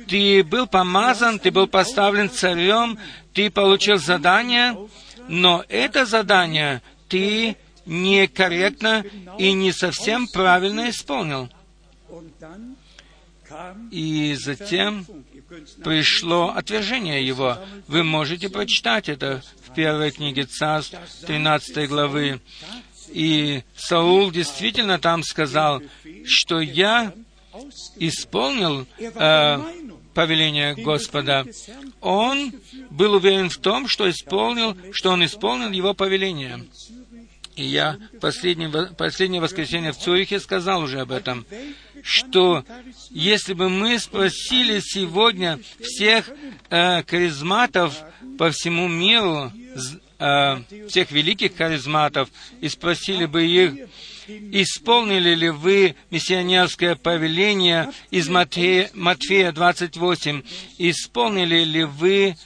[0.09, 2.99] Ты был помазан, ты был поставлен царем,
[3.35, 4.77] ты получил задание,
[5.29, 9.05] но это задание ты некорректно
[9.39, 11.51] и не совсем правильно исполнил.
[13.91, 15.07] И затем
[15.85, 17.59] пришло отвержение его.
[17.87, 22.41] Вы можете прочитать это в первой книге Царств, 13 главы.
[23.13, 25.83] И Саул действительно там сказал,
[26.25, 27.13] что я
[27.97, 29.59] исполнил э,
[30.15, 31.47] повеление Господа.
[32.01, 32.53] Он
[32.91, 36.65] был уверен в том, что исполнил, что он исполнил его повеление.
[37.55, 41.45] И я последнее, последнее воскресенье в Цюрихе сказал уже об этом,
[42.03, 42.65] что
[43.11, 46.31] если бы мы спросили сегодня всех
[46.71, 47.95] э, харизматов
[48.39, 49.53] по всему миру,
[50.23, 52.29] э, всех великих харизматов,
[52.61, 53.89] и спросили бы их,
[54.29, 60.43] исполнили ли вы миссионерское повеление из Матфея, Матфея 28,
[60.79, 62.37] исполнили ли вы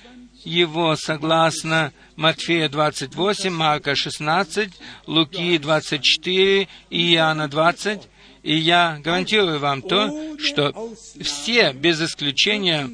[0.45, 4.71] его согласно Матфея 28, Марка 16,
[5.07, 8.09] Луки 24 и Иоанна 20,
[8.43, 12.89] и я гарантирую вам то, что все, без исключения,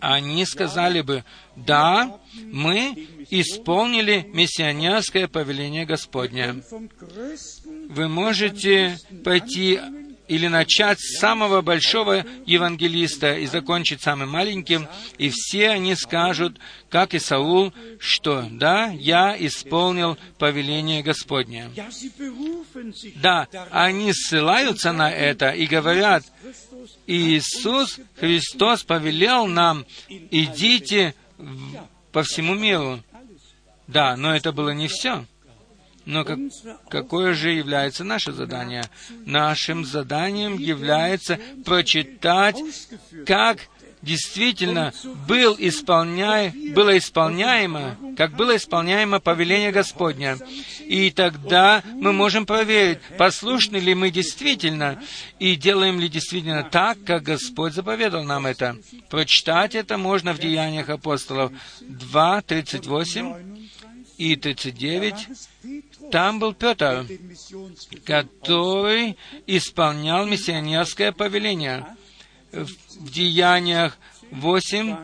[0.00, 1.24] они сказали бы,
[1.56, 2.20] да,
[2.52, 6.62] мы исполнили миссионерское повеление Господне.
[7.88, 9.80] Вы можете пойти
[10.28, 14.88] или начать с самого большого евангелиста и закончить самым маленьким,
[15.18, 16.58] и все они скажут,
[16.90, 21.70] как и Саул, что да, я исполнил повеление Господне.
[23.16, 26.24] Да, они ссылаются на это и говорят,
[27.06, 31.14] Иисус Христос повелел нам, идите
[32.12, 33.02] по всему миру.
[33.86, 35.24] Да, но это было не все.
[36.04, 36.38] Но как,
[36.88, 38.84] какое же является наше задание?
[39.24, 42.56] Нашим заданием является прочитать,
[43.26, 43.58] как
[44.02, 44.92] действительно
[45.26, 50.38] был исполняй, было исполняемо, как было исполняемо повеление Господня.
[50.86, 55.02] И тогда мы можем проверить, послушны ли мы действительно,
[55.40, 58.76] и делаем ли действительно так, как Господь заповедал нам это.
[59.10, 63.66] Прочитать это можно в Деяниях апостолов 2, 38
[64.16, 65.14] и 39.
[66.12, 67.04] Там был Петр,
[68.04, 71.84] который исполнял миссионерское повеление.
[72.52, 73.98] В Деяниях
[74.30, 74.96] 8,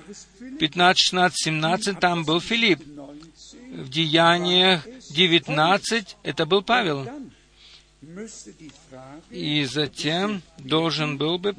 [0.59, 2.83] 15, 16, 17 там был Филипп.
[3.73, 7.09] В Деяниях 19 это был Павел.
[9.31, 11.55] И затем должен был бы,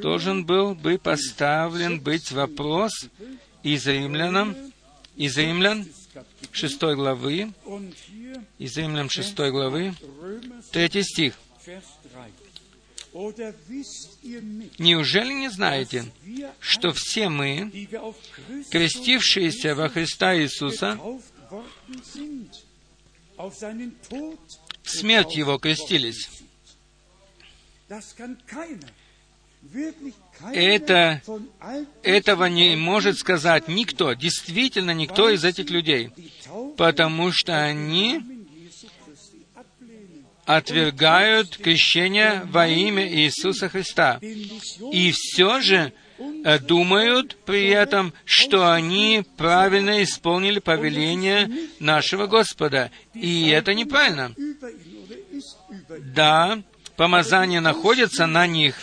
[0.00, 2.92] должен был бы поставлен быть вопрос
[3.64, 4.54] из римлянам,
[5.16, 5.86] из римлян,
[6.52, 7.52] 6 главы,
[8.58, 9.92] из Римлян 6 главы,
[10.70, 11.34] 3 стих.
[14.78, 16.04] Неужели не знаете,
[16.58, 17.70] что все мы,
[18.72, 20.98] крестившиеся во Христа Иисуса,
[23.36, 23.52] в
[24.82, 26.28] смерть Его крестились?
[30.52, 31.22] Это,
[32.02, 36.10] этого не может сказать никто, действительно никто из этих людей,
[36.76, 38.33] потому что они
[40.46, 44.18] отвергают крещение во имя Иисуса Христа.
[44.20, 45.92] И все же
[46.44, 52.90] э, думают при этом, что они правильно исполнили повеление нашего Господа.
[53.14, 54.34] И это неправильно.
[56.14, 56.62] Да,
[56.96, 58.76] помазание находится на них,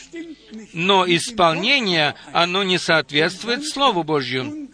[0.74, 4.70] но исполнение, оно не соответствует Слову Божью.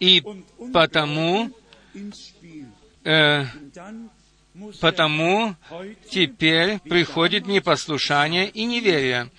[0.00, 0.22] И
[0.72, 1.50] потому,
[3.04, 3.44] э,
[4.80, 5.56] потому
[6.10, 9.30] теперь приходит непослушание и неверие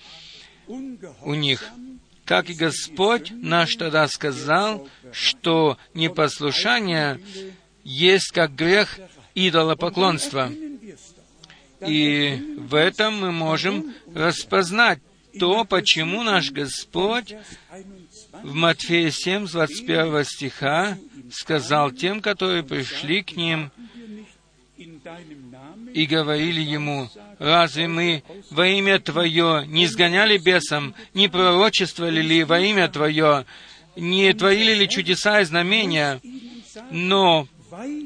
[0.66, 1.64] у них.
[2.24, 7.20] Как и Господь наш тогда сказал, что непослушание
[7.82, 8.98] есть как грех
[9.34, 10.52] идолопоклонства.
[11.86, 15.00] И в этом мы можем распознать
[15.38, 17.34] то, почему наш Господь
[18.42, 20.98] в Матфея 7, 21 стиха
[21.32, 23.70] сказал тем, которые пришли к ним
[25.94, 27.08] и говорили ему,
[27.38, 33.44] «Разве мы во имя Твое не сгоняли бесом, не пророчествовали ли во имя Твое,
[33.96, 36.20] не творили ли чудеса и знамения?
[36.90, 37.46] Но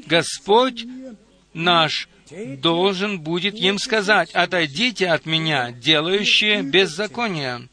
[0.07, 0.85] Господь
[1.53, 2.09] наш
[2.57, 7.69] должен будет им сказать, «Отойдите от меня, делающие беззаконие».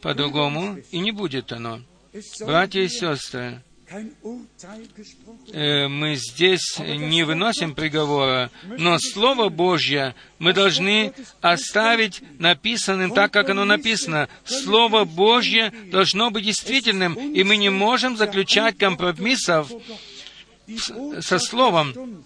[0.00, 1.80] По-другому и не будет оно.
[2.40, 3.62] Братья и сестры,
[5.88, 13.64] мы здесь не выносим приговора, но Слово Божье мы должны оставить написанным так, как оно
[13.64, 14.28] написано.
[14.44, 19.72] Слово Божье должно быть действительным, и мы не можем заключать компромиссов
[21.20, 22.22] со Словом,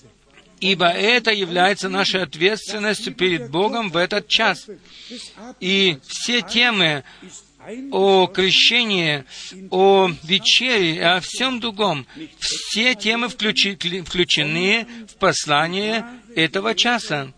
[0.60, 4.66] ибо это является нашей ответственностью перед Богом в этот час.
[5.60, 7.04] И все темы
[7.92, 9.24] о крещении,
[9.70, 12.06] о вечере о всем другом,
[12.38, 16.04] все темы включены в послание
[16.34, 17.32] этого часа.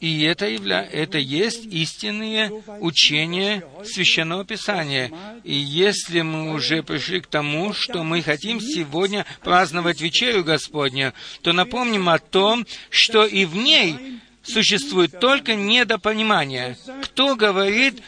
[0.00, 0.82] И это, явля...
[0.82, 2.50] это есть истинные
[2.80, 5.12] учения Священного Писания.
[5.44, 11.52] И если мы уже пришли к тому, что мы хотим сегодня праздновать вечерю Господню, то
[11.52, 16.76] напомним о том, что и в ней существует только недопонимание.
[17.02, 18.02] Кто говорит,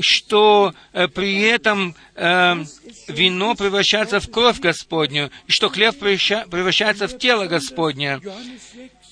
[0.00, 2.64] что э, при этом э,
[3.08, 8.20] вино превращается в кровь Господню, что хлеб превращается в тело Господне.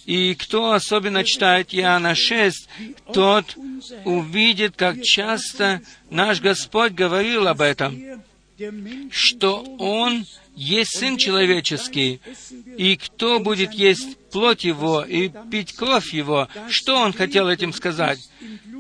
[0.07, 2.69] И кто особенно читает Иоанна 6,
[3.13, 3.57] тот
[4.05, 8.23] увидит, как часто наш Господь говорил об этом,
[9.11, 10.25] что Он
[10.59, 12.21] есть Сын Человеческий,
[12.77, 18.19] и кто будет есть плоть Его и пить кровь Его, что Он хотел этим сказать?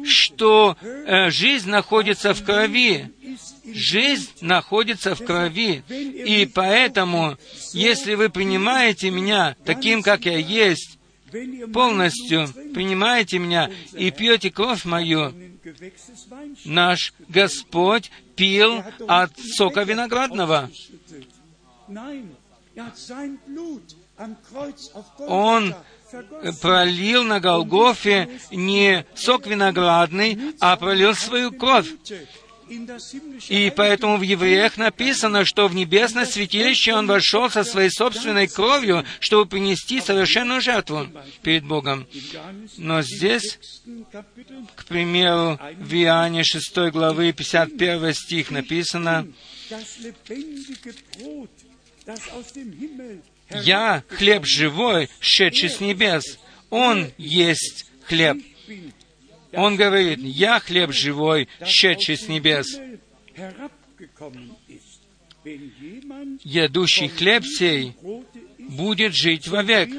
[0.05, 3.13] Что э, жизнь находится в крови,
[3.65, 5.83] жизнь находится в крови.
[5.89, 7.37] И поэтому,
[7.73, 10.99] если вы принимаете меня таким, как я есть,
[11.73, 15.33] полностью принимаете меня и пьете кровь мою,
[16.65, 20.71] наш Господь пил от сока виноградного.
[25.19, 25.75] Он
[26.61, 31.89] пролил на Голгофе не сок виноградный, а пролил свою кровь.
[33.49, 39.05] И поэтому в Евреях написано, что в небесное святилище Он вошел со своей собственной кровью,
[39.21, 41.09] чтобы принести совершенную жертву
[41.43, 42.07] перед Богом.
[42.77, 43.59] Но здесь,
[44.75, 49.27] к примеру, в Иоанне 6 главы 51 стих написано,
[53.51, 56.39] «Я хлеб живой, шедший с небес.
[56.71, 58.39] Он есть хлеб».
[59.53, 62.79] Он говорит, «Я хлеб живой, шедший с небес».
[66.45, 67.95] Ядущий хлеб сей
[68.59, 69.91] будет жить вовек.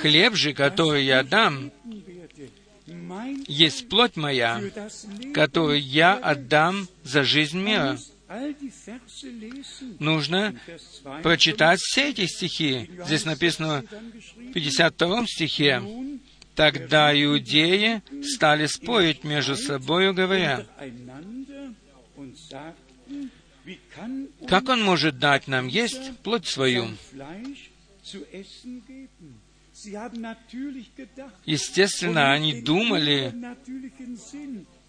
[0.00, 1.72] Хлеб же, который я дам,
[3.46, 4.62] есть плоть моя,
[5.34, 7.98] которую я отдам за жизнь мира.
[9.98, 10.54] Нужно
[11.22, 12.90] прочитать все эти стихи.
[13.06, 13.84] Здесь написано
[14.36, 15.82] в 52 стихе.
[16.54, 20.66] Тогда иудеи стали спорить между собой, говоря,
[24.48, 26.88] как он может дать нам есть плоть свою?
[31.44, 33.34] Естественно, они думали,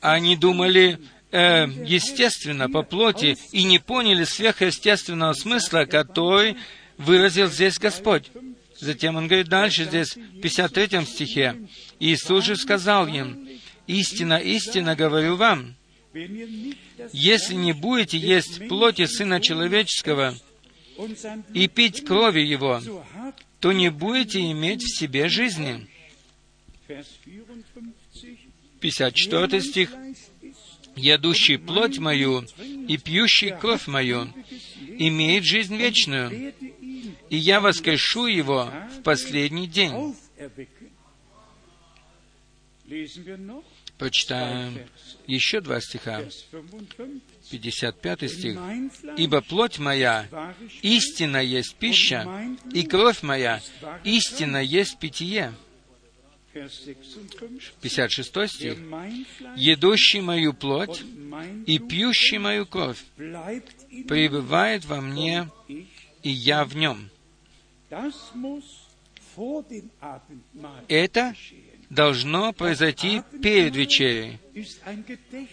[0.02, 1.00] они думали
[1.32, 6.58] э, естественно, по плоти, и не поняли сверхъестественного смысла, который
[6.98, 8.32] выразил здесь Господь.
[8.80, 11.56] Затем он говорит дальше, здесь, в 53 стихе,
[12.00, 13.48] Иисус же сказал им,
[13.88, 15.76] «Истина, истина говорю вам,
[17.12, 20.36] если не будете есть плоти Сына Человеческого
[21.54, 22.82] и пить крови Его,
[23.60, 25.88] то не будете иметь в себе жизни».
[28.80, 29.94] 54 стих.
[30.96, 32.46] «Ядущий плоть мою
[32.88, 34.34] и пьющий кровь мою
[34.98, 36.54] имеет жизнь вечную,
[37.30, 40.16] и я воскрешу его в последний день.
[43.98, 44.80] Прочитаем
[45.28, 46.24] еще два стиха.
[47.50, 48.60] 55 стих.
[49.18, 50.28] «Ибо плоть моя
[50.82, 52.28] истинно есть пища,
[52.74, 53.62] и кровь моя
[54.04, 55.54] истинно есть питье».
[56.54, 58.78] 56 стих.
[59.56, 61.04] «Едущий мою плоть
[61.66, 67.10] и пьющий мою кровь пребывает во мне, и я в нем».
[70.88, 71.36] Это
[71.90, 74.40] должно произойти перед вечерей.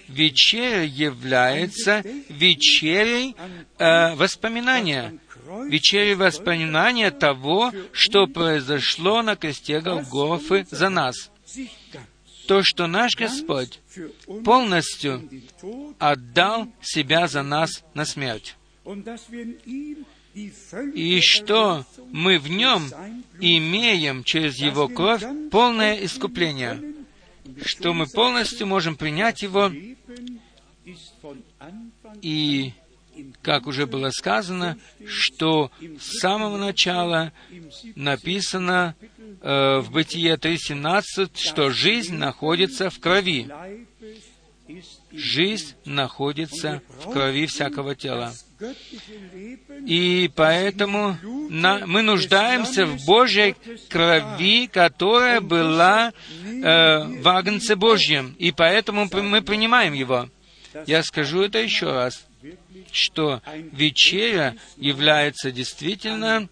[0.09, 3.35] Вечеря является вечерей
[3.79, 5.19] э, воспоминания.
[5.69, 11.31] Вечерей воспоминания того, что произошло на кресте Голгофы за нас.
[12.49, 13.81] То, что наш Господь
[14.45, 15.29] полностью
[15.99, 18.57] отдал себя за нас на смерть
[20.95, 22.91] и что мы в нем
[23.41, 26.83] имеем через его кровь полное искупление,
[27.65, 29.73] что мы полностью можем принять его,
[32.21, 32.73] и,
[33.43, 37.33] как уже было сказано, что с самого начала
[37.95, 38.95] написано
[39.41, 43.51] э, в Бытие 3.17, что жизнь находится в крови.
[45.13, 48.35] Жизнь находится в крови всякого тела.
[49.87, 53.55] И поэтому мы нуждаемся в Божьей
[53.89, 60.29] крови, которая была э, в Агнце Божьем, и поэтому мы принимаем его.
[60.87, 62.27] Я скажу это еще раз,
[62.93, 63.43] что
[63.73, 66.49] вечеря является действительно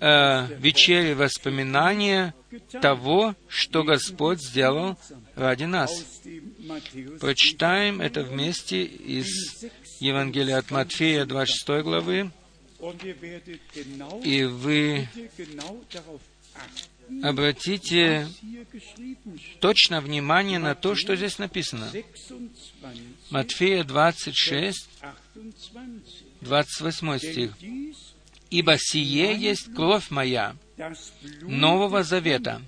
[0.00, 2.34] э, вечерей воспоминания
[2.80, 4.98] того, что Господь сделал
[5.36, 5.90] ради нас.
[7.20, 9.64] Прочитаем это вместе из
[10.00, 12.30] Евангелия от Матфея, 26 главы,
[14.24, 15.08] и вы
[17.22, 18.26] обратите
[19.60, 21.90] точно внимание на то, что здесь написано.
[23.30, 24.88] Матфея 26,
[26.40, 27.56] 28 стих.
[28.50, 30.56] «Ибо сие есть кровь моя,
[31.42, 32.62] Нового Завета,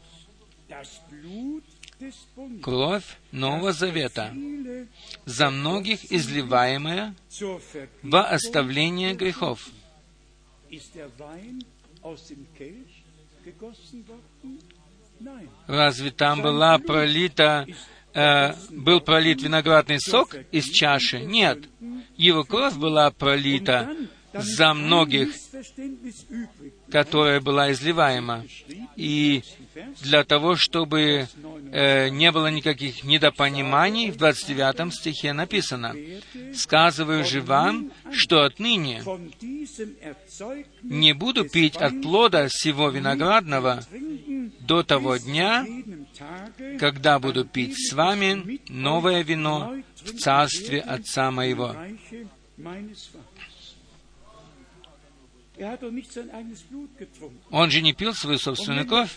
[2.62, 4.32] кровь Нового Завета,
[5.24, 7.14] за многих изливаемая
[8.02, 9.68] во оставление грехов.
[15.66, 17.66] Разве там была пролита,
[18.14, 21.20] э, был пролит виноградный сок из чаши?
[21.20, 21.68] Нет.
[22.16, 23.94] Его кровь была пролита
[24.32, 25.34] за многих,
[26.90, 28.44] которая была изливаема.
[28.96, 29.42] И
[30.00, 31.28] для того, чтобы
[31.72, 35.94] э, не было никаких недопониманий, в 29 стихе написано,
[36.54, 39.02] «Сказываю же вам, что отныне
[40.82, 43.82] не буду пить от плода всего виноградного
[44.60, 45.66] до того дня,
[46.78, 51.74] когда буду пить с вами новое вино в царстве Отца моего».
[57.50, 59.10] Он же не пил свою собственную кровь.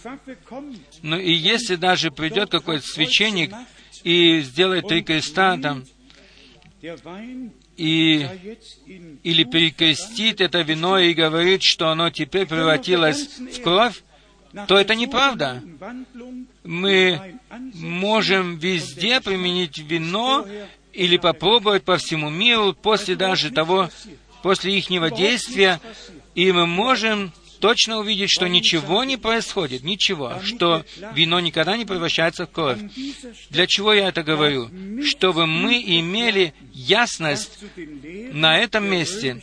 [1.01, 3.53] Но и если даже придет какой-то священник
[4.03, 5.85] и сделает три креста там,
[7.77, 8.27] и,
[9.23, 14.03] или перекрестит это вино и говорит, что оно теперь превратилось в кровь,
[14.67, 15.61] то это неправда.
[16.63, 17.39] Мы
[17.73, 20.45] можем везде применить вино
[20.93, 23.89] или попробовать по всему миру после даже того,
[24.41, 25.81] после ихнего действия,
[26.35, 32.45] и мы можем точно увидеть, что ничего не происходит, ничего, что вино никогда не превращается
[32.45, 32.79] в кровь.
[33.49, 34.69] Для чего я это говорю?
[35.03, 39.41] Чтобы мы имели ясность на этом месте,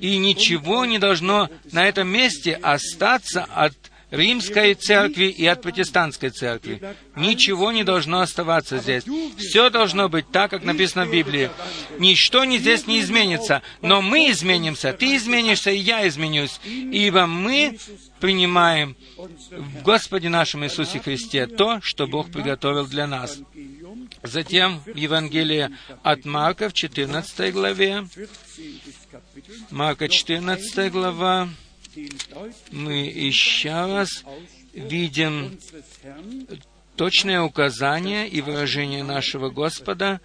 [0.00, 3.74] и ничего не должно на этом месте остаться от
[4.10, 6.80] римской церкви и от протестантской церкви.
[7.16, 9.04] Ничего не должно оставаться здесь.
[9.36, 11.50] Все должно быть так, как написано в Библии.
[11.98, 17.78] Ничто не здесь не изменится, но мы изменимся, ты изменишься, и я изменюсь, ибо мы
[18.20, 18.96] принимаем
[19.50, 23.38] в Господе нашем Иисусе Христе то, что Бог приготовил для нас.
[24.22, 25.70] Затем в Евангелии
[26.02, 28.06] от Марка в 14 главе,
[29.70, 31.48] Марка 14 глава,
[32.70, 34.24] мы еще раз
[34.72, 35.58] видим
[36.96, 40.22] точное указание и выражение нашего Господа,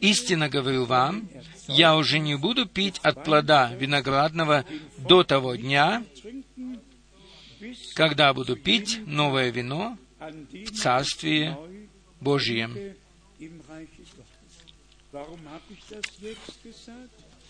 [0.00, 1.28] «Истинно говорю вам,
[1.68, 4.64] я уже не буду пить от плода виноградного
[4.98, 6.04] до того дня,
[7.94, 11.56] когда буду пить новое вино в Царстве
[12.20, 12.76] Божьем».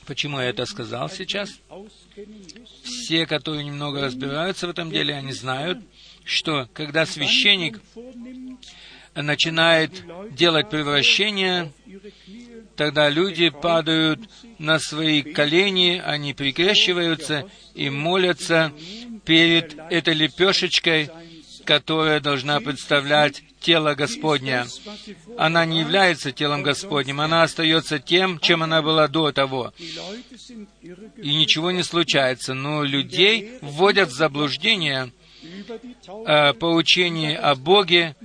[0.07, 1.61] Почему я это сказал сейчас?
[2.83, 5.79] Все, которые немного разбираются в этом деле, они знают,
[6.25, 7.81] что когда священник
[9.15, 10.05] начинает
[10.35, 11.73] делать превращение,
[12.77, 14.21] тогда люди падают
[14.59, 18.73] на свои колени, они прикрещиваются и молятся
[19.25, 21.11] перед этой лепешечкой,
[21.69, 24.67] которая должна представлять тело Господня.
[25.37, 29.75] Она не является телом Господним, она остается тем, чем она была до того.
[31.19, 32.55] И ничего не случается.
[32.55, 35.13] Но людей вводят в заблуждение
[36.27, 38.17] э, по учению о Боге,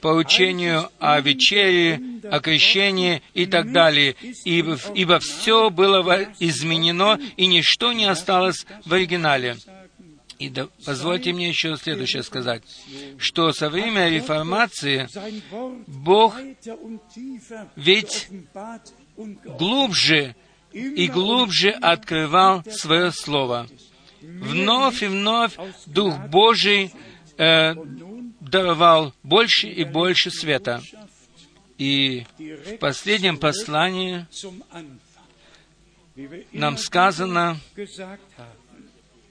[0.00, 4.14] по учению о вечере, о крещении и так далее,
[4.44, 9.56] ибо, ибо все было изменено, и ничто не осталось в оригинале.
[10.38, 12.62] И да, позвольте мне еще следующее сказать,
[13.18, 15.08] что со времени реформации
[15.86, 16.36] Бог
[17.76, 18.28] ведь
[19.44, 20.34] глубже
[20.72, 23.68] и глубже открывал свое Слово.
[24.20, 25.54] Вновь и вновь
[25.86, 26.92] Дух Божий
[27.36, 27.74] э,
[28.40, 30.82] даровал больше и больше света.
[31.78, 34.26] И в последнем послании
[36.52, 37.58] нам сказано,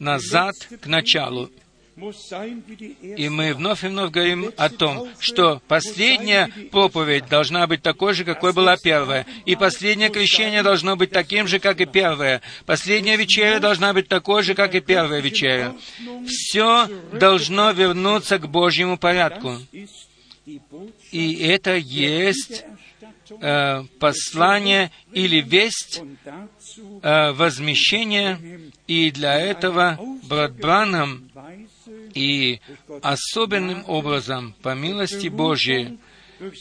[0.04, 1.50] назад к началу.
[1.96, 8.26] И мы вновь и вновь говорим о том, что последняя проповедь должна быть такой же,
[8.26, 9.28] какой была первая.
[9.46, 12.42] И последнее крещение должно быть таким же, как и первое.
[12.66, 15.76] Последняя вечеря должна быть такой же, как и первая вечеря.
[16.28, 19.60] Все должно вернуться к Божьему порядку.
[21.12, 22.66] И это есть
[23.40, 26.02] э, послание или весть
[26.78, 28.40] э, возмещения,
[28.88, 31.30] и для этого брат Бранам
[32.14, 32.60] и
[33.02, 36.00] особенным образом, по милости Божьей,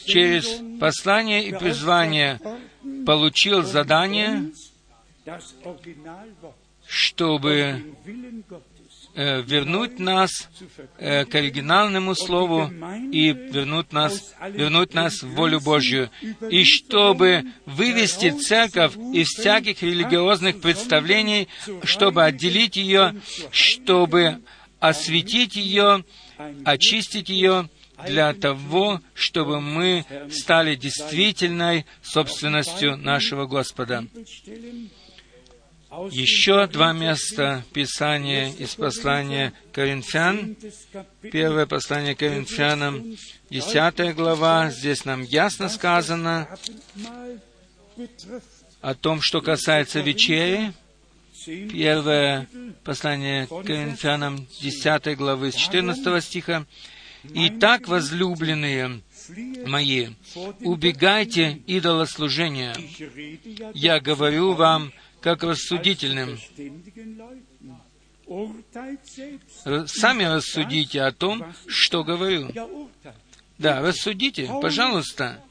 [0.05, 2.39] через послание и призвание
[3.05, 4.51] получил задание,
[6.87, 7.83] чтобы
[9.15, 10.49] вернуть нас
[10.97, 12.71] э, к оригинальному слову
[13.11, 16.09] и вернуть нас, вернуть нас в волю Божью,
[16.49, 21.47] и чтобы вывести церковь из всяких религиозных представлений,
[21.83, 23.15] чтобы отделить ее,
[23.51, 24.41] чтобы
[24.79, 26.03] осветить ее,
[26.65, 27.69] очистить ее,
[28.05, 34.05] для того, чтобы мы стали действительной собственностью нашего Господа.
[36.09, 40.55] Еще два места Писания из послания Коринфян.
[41.31, 43.15] Первое послание Коринфянам,
[43.51, 44.71] десятая глава.
[44.71, 46.47] Здесь нам ясно сказано
[48.81, 50.73] о том, что касается вечери.
[51.45, 52.47] Первое
[52.83, 56.65] послание Коринфянам, десятой главы, с 14 стиха.
[57.35, 59.01] «Итак, возлюбленные
[59.67, 60.07] мои,
[60.61, 62.75] убегайте идолослужения.
[63.73, 64.91] Я говорю вам,
[65.23, 66.37] как рассудительным.
[69.87, 72.51] Сами рассудите о том, что говорю.
[73.57, 75.41] Да, рассудите, пожалуйста.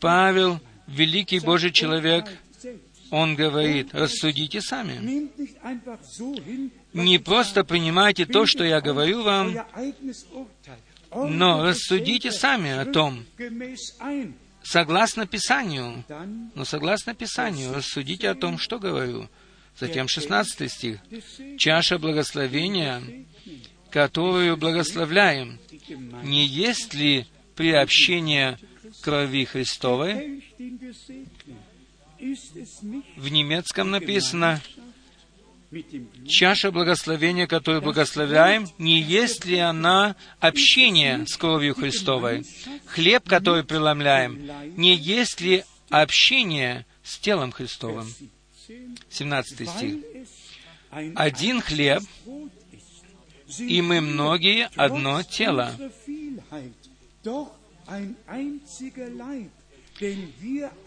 [0.00, 2.24] Павел, великий Божий человек,
[3.10, 5.28] он говорит, рассудите сами.
[6.94, 9.58] Не просто принимайте то, что я говорю вам,
[11.12, 13.26] но рассудите сами о том,
[14.62, 16.04] согласно Писанию.
[16.54, 19.28] Но согласно Писанию рассудите о том, что говорю.
[19.78, 21.00] Затем 16 стих.
[21.58, 23.02] «Чаша благословения,
[23.90, 25.58] которую благословляем,
[26.22, 28.58] не есть ли приобщение
[29.00, 30.44] крови Христовой?»
[33.16, 34.60] В немецком написано
[36.26, 42.44] чаша благословения, которую благословляем, не есть ли она общение с кровью Христовой?
[42.86, 48.12] Хлеб, который преломляем, не есть ли общение с телом Христовым?
[49.10, 49.94] 17 стих.
[50.90, 52.02] Один хлеб,
[53.58, 55.72] и мы многие одно тело.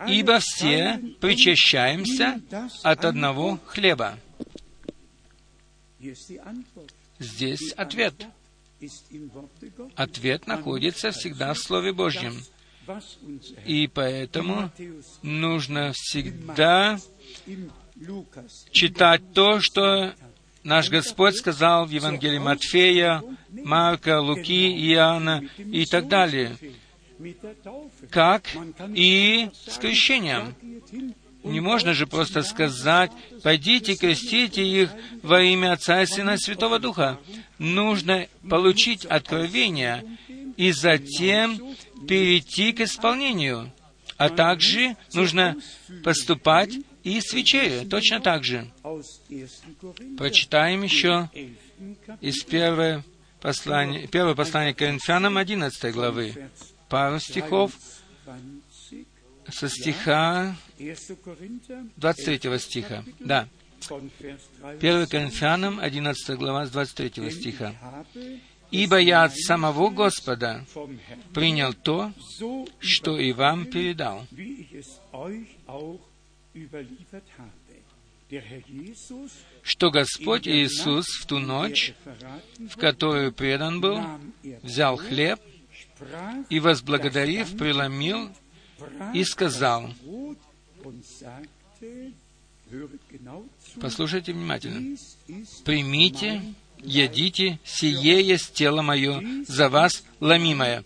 [0.07, 2.41] Ибо все причащаемся
[2.83, 4.17] от одного хлеба.
[7.19, 8.13] Здесь ответ.
[9.95, 12.35] Ответ находится всегда в Слове Божьем.
[13.65, 14.71] И поэтому
[15.21, 16.99] нужно всегда
[18.71, 20.13] читать то, что
[20.63, 26.57] наш Господь сказал в Евангелии Матфея, Марка, Луки, Иоанна и так далее,
[28.09, 28.43] как
[28.93, 30.55] и с крещением.
[31.43, 33.11] Не можно же просто сказать,
[33.43, 34.89] пойдите, крестите их
[35.21, 37.19] во имя Отца и Сына и Святого Духа.
[37.59, 40.05] Нужно получить откровение
[40.55, 41.75] и затем
[42.07, 43.71] перейти к исполнению.
[44.17, 45.57] А также нужно
[46.03, 48.71] поступать и с вечерю, точно так же.
[50.17, 51.29] Прочитаем еще
[52.21, 53.03] из первого
[53.41, 56.49] послания, первого послания к Коринфянам 11 главы,
[56.87, 57.73] пару стихов
[59.49, 60.55] со стиха
[61.97, 63.03] 23 стиха.
[63.19, 63.47] Да.
[64.79, 67.75] 1 Коринфянам, 11 глава, с 23 стиха.
[68.71, 70.65] «Ибо я от самого Господа
[71.33, 72.11] принял то,
[72.79, 74.25] что и вам передал,
[79.61, 81.93] что Господь Иисус в ту ночь,
[82.57, 84.01] в которую предан был,
[84.63, 85.39] взял хлеб
[86.49, 88.31] и, возблагодарив, преломил
[89.13, 89.89] и сказал,
[93.79, 94.97] послушайте внимательно,
[95.63, 96.41] «Примите,
[96.79, 100.83] едите, сие есть тело мое, за вас ломимое».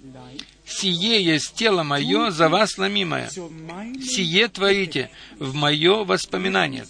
[0.70, 3.30] «Сие есть тело мое, за вас ломимое».
[3.30, 5.10] «Сие творите
[5.40, 6.86] в мое воспоминание».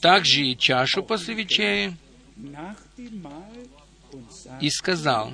[0.00, 1.96] Также и чашу после вечери
[4.60, 5.32] и сказал,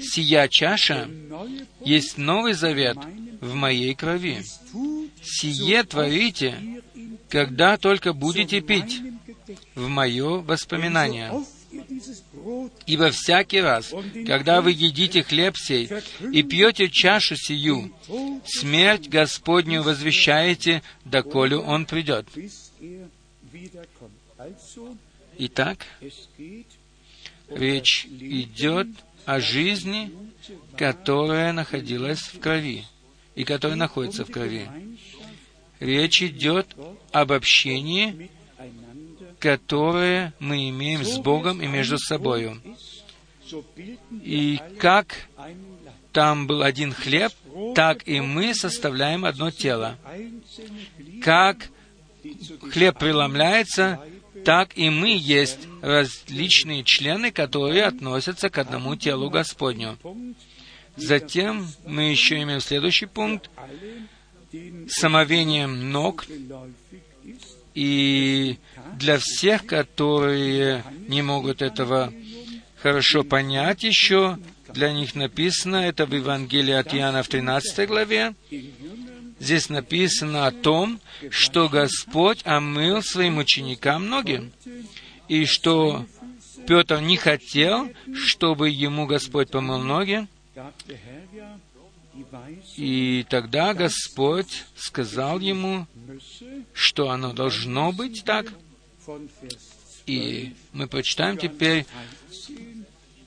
[0.00, 1.08] «Сия чаша
[1.84, 2.98] есть Новый Завет
[3.40, 4.42] в моей крови.
[5.22, 6.82] Сие творите,
[7.28, 9.00] когда только будете пить
[9.74, 11.32] в мое воспоминание.
[12.86, 13.94] Ибо всякий раз,
[14.26, 15.88] когда вы едите хлеб сей
[16.32, 17.92] и пьете чашу сию,
[18.44, 22.26] смерть Господню возвещаете, доколе Он придет.
[25.38, 25.86] Итак,
[27.48, 30.10] речь идет о жизни,
[30.76, 32.84] которая находилась в крови
[33.34, 34.68] и которая находится в крови.
[35.80, 36.68] Речь идет
[37.10, 38.30] об общении,
[39.38, 42.60] которое мы имеем с Богом и между собой.
[44.22, 45.28] И как
[46.12, 47.32] там был один хлеб,
[47.74, 49.98] так и мы составляем одно тело.
[51.22, 51.68] Как
[52.70, 54.00] хлеб преломляется,
[54.44, 59.98] так и мы есть различные члены, которые относятся к одному телу Господню.
[60.96, 63.50] Затем мы еще имеем следующий пункт
[64.52, 66.24] с омовением ног.
[67.74, 68.58] И
[68.96, 72.12] для всех, которые не могут этого
[72.76, 74.38] хорошо понять еще,
[74.72, 78.34] для них написано, это в Евангелии от Иоанна в 13 главе,
[79.40, 84.50] здесь написано о том, что Господь омыл своим ученикам ноги,
[85.28, 86.06] и что
[86.66, 90.26] Петр не хотел, чтобы ему Господь помыл ноги,
[92.76, 95.86] и тогда Господь сказал ему,
[96.72, 98.52] что оно должно быть так.
[100.06, 101.86] И мы прочитаем теперь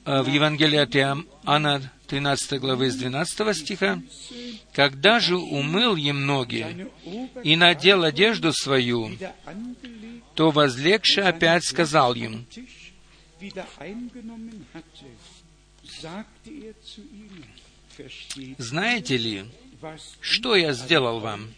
[0.04, 4.00] э, в Евангелии от Иоанна 13 главы с 12 стиха.
[4.72, 6.88] «Когда же умыл им ноги
[7.42, 9.10] и надел одежду свою,
[10.36, 12.46] то возлегший опять сказал им,
[18.58, 19.44] знаете ли,
[20.20, 21.48] что я сделал вам?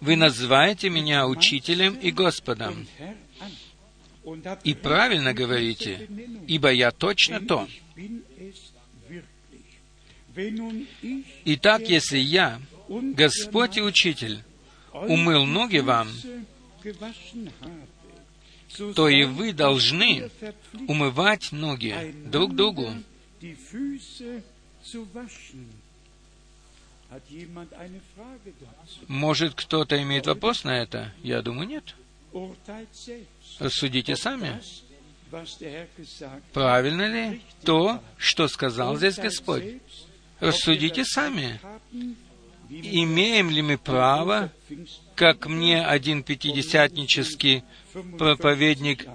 [0.00, 2.86] Вы называете меня учителем и Господом.
[4.64, 6.08] И правильно говорите,
[6.46, 7.68] ибо я точно то.
[11.44, 14.44] Итак, если я, Господь и Учитель,
[15.08, 16.08] умыл ноги вам,
[18.94, 20.30] то и вы должны
[20.88, 22.92] умывать ноги друг другу.
[29.08, 31.12] Может, кто-то имеет вопрос на это?
[31.22, 31.94] Я думаю, нет.
[33.58, 34.60] Рассудите сами.
[36.52, 39.64] Правильно ли то, что сказал здесь Господь?
[40.38, 41.60] Рассудите сами.
[42.70, 44.52] Имеем ли мы право,
[45.16, 47.64] как мне один пятидесятнический
[48.16, 49.06] проповедник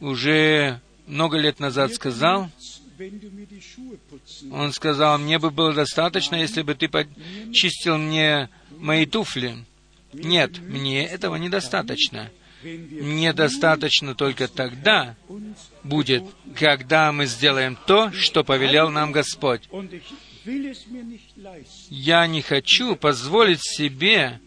[0.00, 2.48] уже много лет назад сказал,
[4.50, 9.56] он сказал, мне бы было достаточно, если бы ты почистил мне мои туфли.
[10.14, 12.30] Нет, мне этого недостаточно.
[12.62, 15.14] недостаточно только тогда
[15.82, 16.24] будет,
[16.54, 19.68] когда мы сделаем то, что повелел нам Господь.
[21.90, 24.40] Я не хочу позволить себе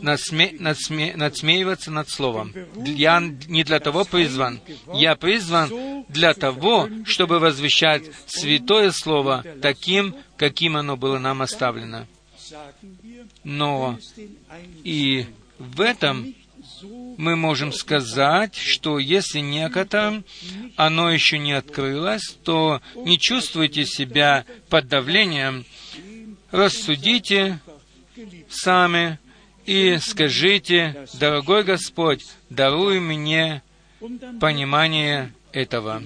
[0.00, 2.54] надсме, надсме, надсмеиваться над Словом.
[2.76, 4.60] Я не для того призван.
[4.94, 12.06] Я призван для того, чтобы возвещать Святое Слово таким, каким оно было нам оставлено.
[13.44, 13.98] Но
[14.84, 15.26] и
[15.58, 16.34] в этом
[17.16, 20.24] мы можем сказать, что если некоторым
[20.76, 25.64] оно еще не открылось, то не чувствуйте себя под давлением,
[26.50, 27.60] рассудите
[28.48, 29.18] сами
[29.66, 33.62] и скажите, дорогой Господь, даруй мне
[34.40, 36.02] понимание этого.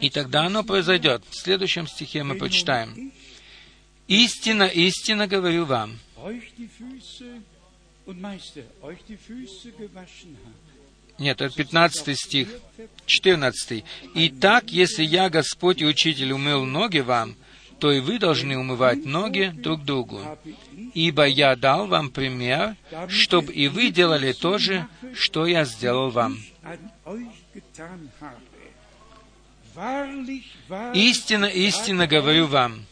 [0.00, 1.22] И тогда оно произойдет.
[1.30, 3.12] В следующем стихе мы почитаем.
[4.06, 5.98] «Истина, истина говорю вам,
[11.18, 12.48] нет, это 15 стих,
[13.06, 13.84] 14.
[14.14, 17.36] «Итак, если я, Господь и Учитель, умыл ноги вам,
[17.78, 20.20] то и вы должны умывать ноги друг другу.
[20.94, 22.76] Ибо я дал вам пример,
[23.08, 26.38] чтобы и вы делали то же, что я сделал вам.
[30.94, 32.86] Истинно, истинно говорю вам,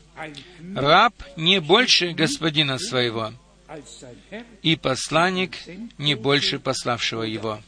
[0.75, 3.33] раб не больше господина своего,
[4.63, 5.57] и посланник
[5.99, 7.61] не больше пославшего его.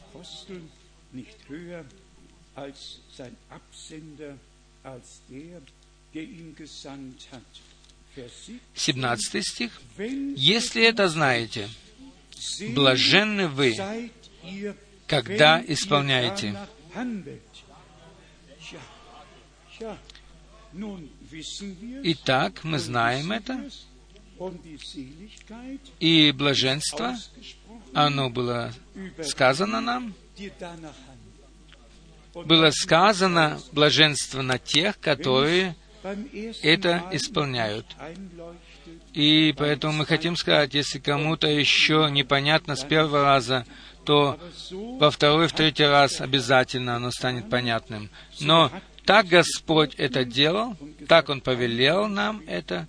[8.75, 9.81] 17 стих.
[9.97, 11.69] «Если это знаете,
[12.73, 14.11] блаженны вы,
[15.07, 16.57] когда исполняете».
[22.03, 23.69] Итак, мы знаем это,
[25.99, 27.15] и блаженство,
[27.93, 28.73] оно было
[29.23, 30.13] сказано нам,
[32.33, 35.75] было сказано блаженство на тех, которые
[36.61, 37.85] это исполняют.
[39.13, 43.65] И поэтому мы хотим сказать, если кому-то еще непонятно с первого раза,
[44.03, 44.37] то
[44.69, 48.09] во второй, в третий раз обязательно оно станет понятным.
[48.41, 48.71] Но
[49.05, 50.75] так Господь это делал,
[51.07, 52.87] так Он повелел нам это,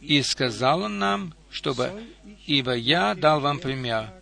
[0.00, 1.92] и сказал Он нам, чтобы,
[2.46, 4.12] ибо я дал вам пример.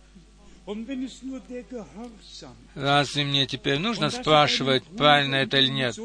[2.75, 5.97] Разве мне теперь нужно спрашивать, правильно это или нет?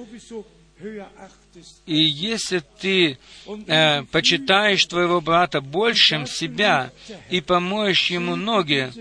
[1.87, 3.19] И если ты
[3.67, 6.93] э, почитаешь твоего брата большим себя
[7.31, 8.93] и помоешь ему ноги,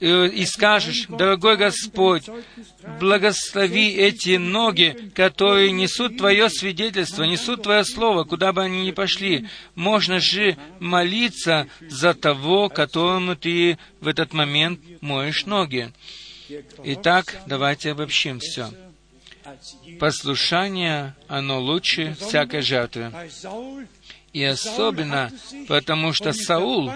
[0.00, 2.24] и, и скажешь, дорогой Господь,
[2.98, 9.46] благослови эти ноги, которые несут Твое свидетельство, несут Твое Слово, куда бы они ни пошли.
[9.74, 15.92] Можно же молиться за того, которому ты в этот момент моешь ноги.
[16.82, 18.70] Итак, давайте обобщим все.
[19.98, 23.12] Послушание, оно лучше всякой жертвы.
[24.32, 25.30] И особенно
[25.66, 26.90] потому, что Саул,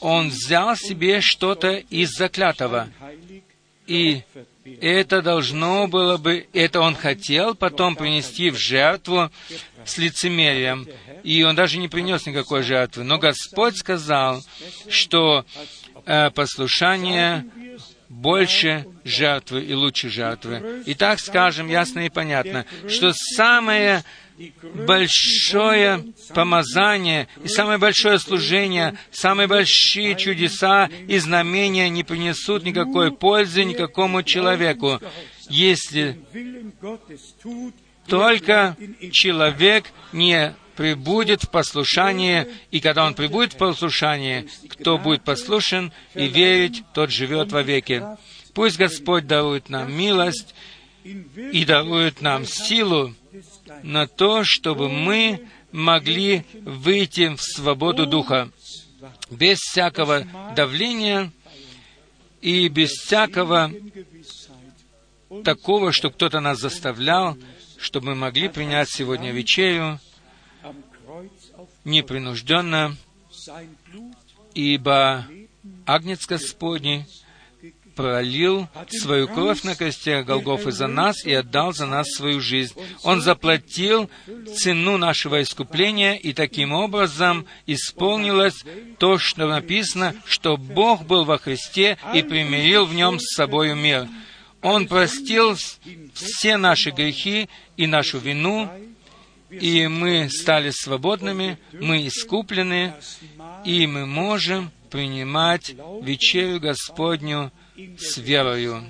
[0.00, 2.88] он взял себе что-то из заклятого.
[3.86, 4.22] И
[4.80, 9.30] это должно было бы, это он хотел потом принести в жертву
[9.84, 10.88] с лицемерием.
[11.22, 13.04] И он даже не принес никакой жертвы.
[13.04, 14.42] Но Господь сказал,
[14.88, 15.46] что
[16.04, 17.44] э, послушание
[18.08, 20.82] больше жертвы и лучше жертвы.
[20.86, 24.04] И так скажем ясно и понятно, что самое
[24.86, 33.64] большое помазание и самое большое служение, самые большие чудеса и знамения не принесут никакой пользы
[33.64, 35.00] никакому человеку,
[35.48, 36.20] если
[38.06, 38.76] только
[39.12, 46.26] человек не прибудет в послушании, и когда он прибудет в послушании, кто будет послушен и
[46.26, 48.04] верить, тот живет вовеки.
[48.52, 50.54] Пусть Господь дарует нам милость
[51.04, 53.14] и дарует нам силу
[53.82, 58.50] на то, чтобы мы могли выйти в свободу Духа.
[59.30, 61.32] Без всякого давления
[62.40, 63.72] и без всякого
[65.44, 67.36] такого, что кто-то нас заставлял,
[67.78, 70.00] чтобы мы могли принять сегодня вечерю
[71.84, 72.96] непринужденно,
[74.54, 75.26] ибо
[75.84, 77.04] Агнец Господний
[77.96, 82.74] пролил свою кровь на костях Голгофы за нас и отдал за нас свою жизнь.
[83.02, 84.08] Он заплатил
[84.54, 88.64] цену нашего искупления, и таким образом исполнилось
[88.98, 94.06] то, что написано, что Бог был во Христе и примирил в нем с собою мир.
[94.62, 95.56] Он простил
[96.12, 98.70] все наши грехи и нашу вину,
[99.50, 102.94] и мы стали свободными, мы искуплены,
[103.64, 107.52] и мы можем принимать вечерю Господню
[107.98, 108.82] с верою,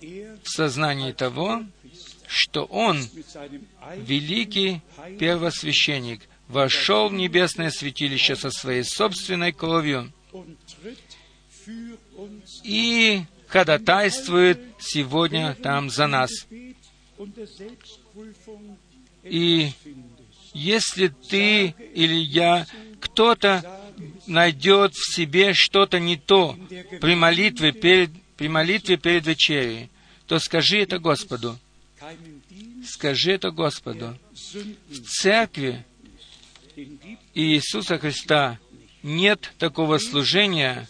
[0.00, 1.64] в сознании того,
[2.26, 2.98] что Он,
[3.96, 4.82] великий
[5.18, 10.12] первосвященник, вошел в небесное святилище со своей собственной кровью
[12.64, 16.30] и ходатайствует сегодня там за нас.
[19.24, 19.72] И
[20.54, 22.66] если ты или я,
[23.00, 23.77] кто-то
[24.28, 26.56] найдет в себе что-то не то
[27.00, 29.90] при молитве перед, при молитве перед вечерей,
[30.26, 31.58] то скажи это Господу.
[32.86, 34.18] Скажи это Господу.
[34.88, 35.84] В церкви
[37.34, 38.58] Иисуса Христа
[39.02, 40.88] нет такого служения,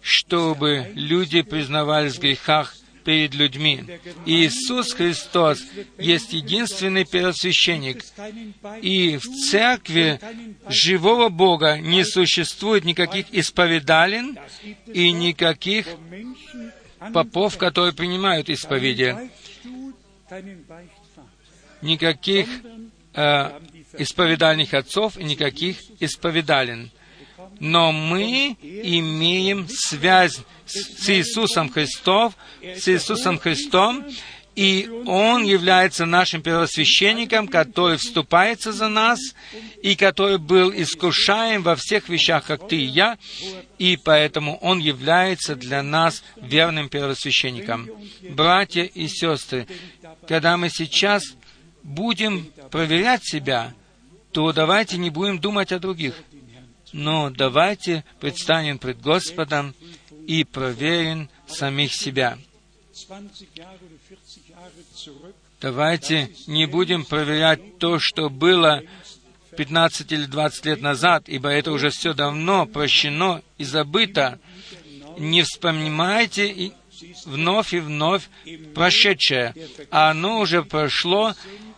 [0.00, 2.76] чтобы люди признавались в грехах
[3.08, 3.86] перед людьми.
[4.26, 5.64] Иисус Христос
[5.96, 8.04] есть единственный первосвященник.
[8.82, 10.20] И в церкви
[10.68, 14.38] живого Бога не существует никаких исповедалин
[14.92, 15.86] и никаких
[17.14, 19.16] попов, которые принимают исповеди.
[21.80, 22.46] Никаких
[23.14, 23.60] э,
[23.96, 26.90] исповедальных отцов и никаких исповедалин
[27.60, 34.04] но мы имеем связь с Иисусом Христом, с Иисусом Христом,
[34.58, 39.20] и Он является нашим первосвященником, который вступается за нас,
[39.84, 43.18] и который был искушаем во всех вещах, как ты и я,
[43.78, 47.88] и поэтому Он является для нас верным первосвященником.
[48.30, 49.68] Братья и сестры,
[50.26, 51.22] когда мы сейчас
[51.84, 53.74] будем проверять себя,
[54.32, 56.14] то давайте не будем думать о других
[56.92, 59.74] но давайте предстанем пред Господом
[60.26, 62.38] и проверим самих себя.
[65.60, 68.82] Давайте не будем проверять то, что было
[69.56, 74.38] 15 или 20 лет назад, ибо это уже все давно прощено и забыто.
[75.18, 76.72] Не вспоминайте
[77.24, 78.28] вновь и вновь
[78.74, 79.54] прошедшее,
[79.90, 81.34] а оно уже прошло,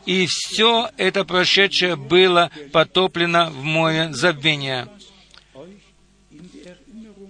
[0.06, 4.88] и все это прошедшее было потоплено в море забвения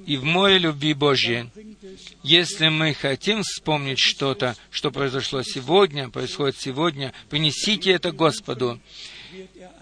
[0.07, 1.51] и в море любви Божьей.
[2.23, 8.81] Если мы хотим вспомнить что-то, что произошло сегодня, происходит сегодня, принесите это Господу.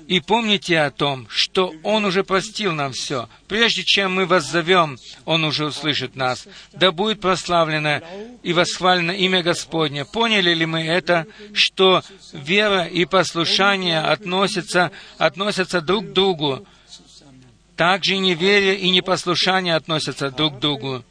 [0.06, 3.28] И помните о том, что Он уже простил нам все.
[3.46, 6.46] Прежде чем мы вас зовем, Он уже услышит нас.
[6.72, 8.02] Да будет прославлено
[8.42, 10.04] и восхвалено имя Господне.
[10.04, 12.02] Поняли ли мы это, что
[12.32, 16.66] вера и послушание относятся, относятся друг к другу?
[17.78, 21.04] Также неверие и непослушание относятся друг к другу.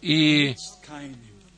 [0.00, 0.54] И,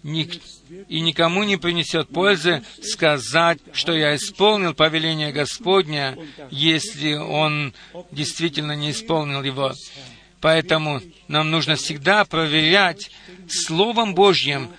[0.03, 0.43] ник,
[0.89, 6.19] и никому не принесет пользы сказать, что я исполнил повеление Господня,
[6.51, 7.73] если он
[8.11, 9.73] действительно не исполнил его.
[10.41, 13.13] Поэтому нам нужно всегда проверять
[13.49, 14.71] Словом Божьим,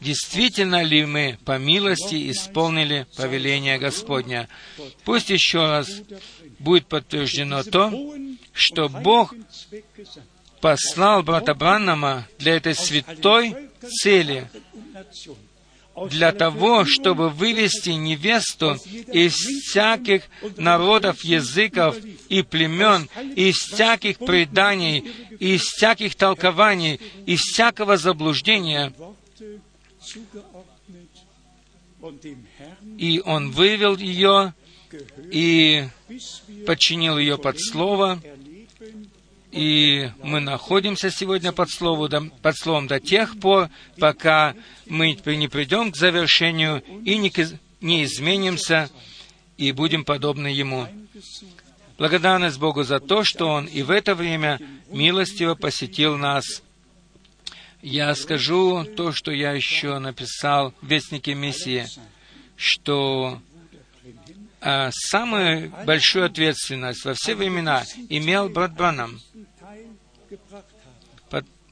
[0.00, 4.48] действительно ли мы по милости исполнили повеление Господня.
[5.04, 6.02] Пусть еще раз
[6.58, 7.92] будет подтверждено то,
[8.52, 9.34] что Бог
[10.60, 13.54] послал брата Браннама для этой святой
[14.02, 14.50] цели,
[16.10, 18.74] для того, чтобы вывести невесту
[19.12, 20.22] из всяких
[20.56, 21.96] народов, языков
[22.28, 25.00] и племен, из всяких преданий,
[25.40, 28.92] из всяких толкований, из всякого заблуждения.
[32.96, 34.54] И он вывел ее
[35.30, 35.88] и
[36.66, 38.20] подчинил ее под Слово,
[39.50, 42.08] и мы находимся сегодня под, слову,
[42.42, 44.54] под Словом до тех пор, пока
[44.86, 47.32] мы не придем к завершению и не,
[47.80, 48.90] не изменимся,
[49.56, 50.86] и будем подобны Ему.
[51.96, 54.60] Благодарность Богу за то, что Он и в это время
[54.90, 56.62] милостиво посетил нас.
[57.82, 61.86] Я скажу то, что я еще написал в Вестнике Мессии,
[62.56, 63.40] что
[64.90, 69.20] самую большую ответственность во все времена имел брат Бранам,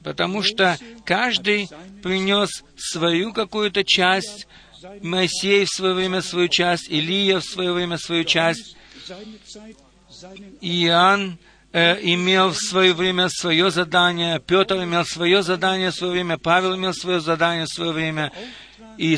[0.03, 1.69] потому что каждый
[2.01, 4.47] принес свою какую-то часть,
[5.01, 8.77] Моисей в свое время свою часть, Илия в свое время свою часть,
[10.61, 11.37] Иоанн
[11.73, 16.75] э, имел в свое время свое задание, Петр имел свое задание в свое время, Павел
[16.75, 18.31] имел свое задание в свое время,
[18.97, 19.17] и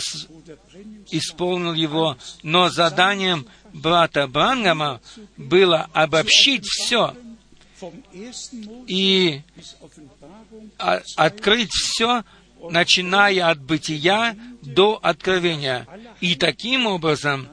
[1.12, 5.02] исполнил его, но заданием брата Брангама
[5.38, 7.16] было обобщить все
[8.88, 9.42] и
[11.16, 12.24] открыть все,
[12.70, 15.88] начиная от бытия до откровения,
[16.20, 17.48] и таким образом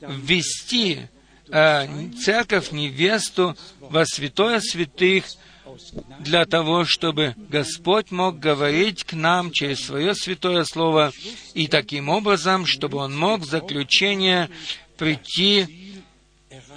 [0.00, 1.08] ввести
[1.48, 5.24] э, церковь, невесту во святое святых,
[6.20, 11.12] для того, чтобы Господь мог говорить к нам через свое святое слово,
[11.54, 14.50] и таким образом, чтобы Он мог в заключение
[14.96, 16.02] прийти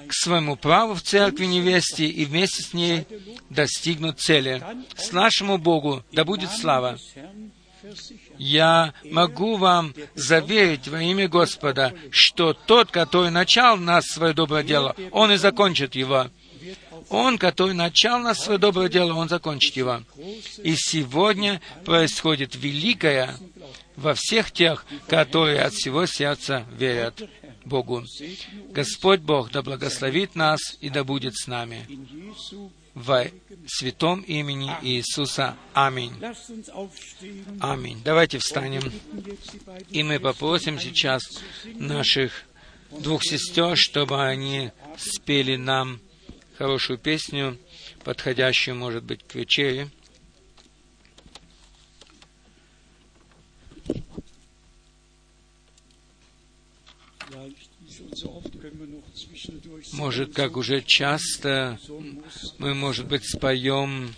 [0.07, 3.05] к своему праву в церкви невесте и вместе с ней
[3.49, 4.63] достигнуть цели.
[4.95, 6.97] С нашему Богу да будет слава.
[8.37, 14.63] Я могу вам заверить во имя Господа, что тот, который начал в нас свое доброе
[14.63, 16.27] дело, он и закончит его.
[17.09, 20.03] Он, который начал нас свое доброе дело, Он закончит его.
[20.63, 23.35] И сегодня происходит великое
[23.95, 27.21] во всех тех, которые от всего сердца верят
[27.65, 28.03] Богу.
[28.71, 31.85] Господь Бог да благословит нас и да будет с нами.
[32.93, 33.25] Во
[33.67, 35.55] святом имени Иисуса.
[35.73, 36.13] Аминь.
[37.59, 38.01] Аминь.
[38.03, 38.91] Давайте встанем.
[39.89, 41.23] И мы попросим сейчас
[41.65, 42.45] наших
[42.91, 45.99] двух сестер, чтобы они спели нам
[46.59, 47.57] хорошую песню,
[48.03, 49.87] подходящую, может быть, к вечере.
[59.93, 61.79] Может, как уже часто
[62.57, 64.13] мы, может быть, споем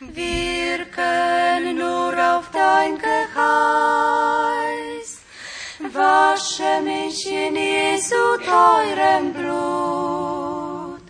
[0.00, 3.28] Wir können nur auf dein Geheiß.
[5.92, 11.02] Wasche mich in Jesu teurem Blut,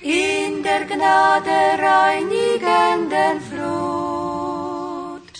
[0.00, 5.32] in der Gnade reinigenden Flut.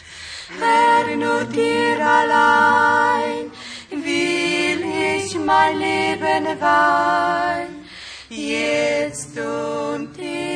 [0.60, 3.52] Herr, nur dir allein
[3.90, 4.82] will
[5.16, 7.88] ich mein Leben weihen,
[8.28, 10.55] jetzt und ewig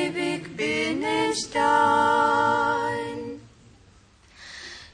[1.00, 3.40] bin ich dein.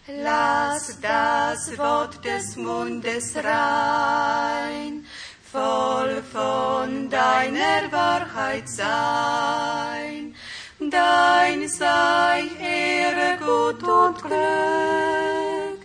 [0.08, 5.04] Lass das Wort des Mundes rein,
[5.52, 10.34] voll von deiner Wahrheit sein.
[10.78, 15.80] Dein sei Ehre, Gut und Glück.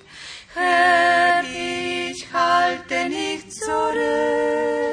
[0.54, 4.91] Herr, ich halte nicht zurück.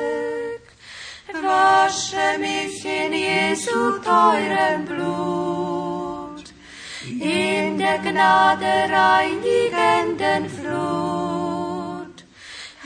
[1.48, 6.46] Wasche mich in Jesu teurem Blut,
[7.08, 12.16] in der Gnade reinigenden Flut.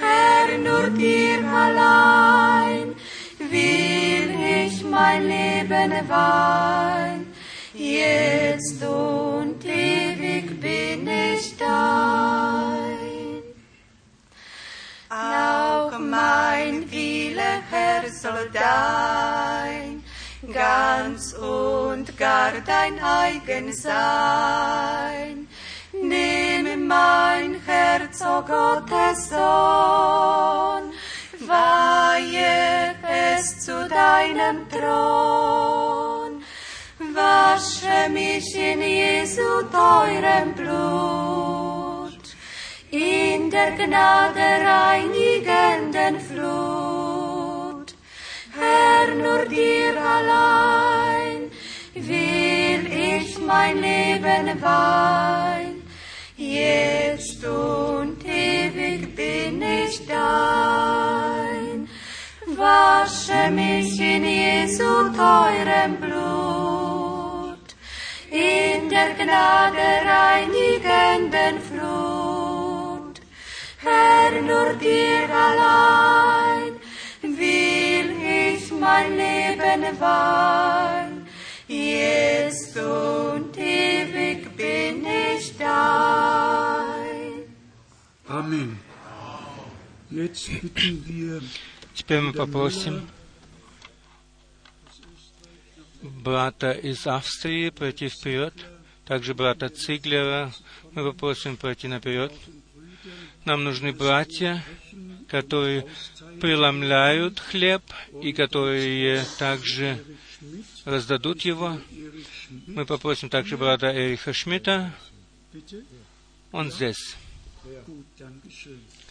[0.03, 2.95] Herr, nur dir allein
[3.39, 7.23] will ich mein Leben weihen,
[7.75, 12.82] jetzt und ewig bin ich dein.
[15.15, 20.03] Auch mein Wille, Herr, soll dein,
[20.55, 25.49] ganz und gar dein eigen sein.
[25.93, 30.95] Nimm mein Herz, o Gottes Sohn,
[31.47, 32.95] weihe
[33.37, 36.43] es zu deinem Thron.
[37.13, 41.42] Wasche mich in Jesu teurem Blut,
[42.93, 47.95] in der Gnade reinigenden Flut.
[48.55, 51.51] Herr, nur dir allein
[51.95, 55.83] will ich mein Leben weihen,
[56.37, 61.89] jetzt und ewig bin ich dein.
[62.45, 67.69] Wasche mich in Jesu teurem Blut,
[68.31, 72.22] in der Gnade reinigenden Flut.
[74.33, 76.73] Herrnur dir allein
[77.23, 78.11] will
[78.41, 81.27] ich mein Leben weihen.
[81.69, 87.45] Jetzt und ewig bin ich dein.
[88.27, 88.79] Amen.
[91.95, 93.09] Теперь мы попросим
[96.03, 98.55] брата из Австрии пройти вперед,
[99.07, 100.53] также брата Циглера
[100.93, 102.33] мы попросим пройти наперед.
[103.45, 104.63] Нам нужны братья,
[105.29, 105.85] которые
[106.41, 107.83] преломляют хлеб
[108.23, 110.03] и которые также
[110.85, 111.79] раздадут его.
[112.67, 114.95] Мы попросим также брата Эриха Шмидта.
[116.53, 117.17] Он здесь.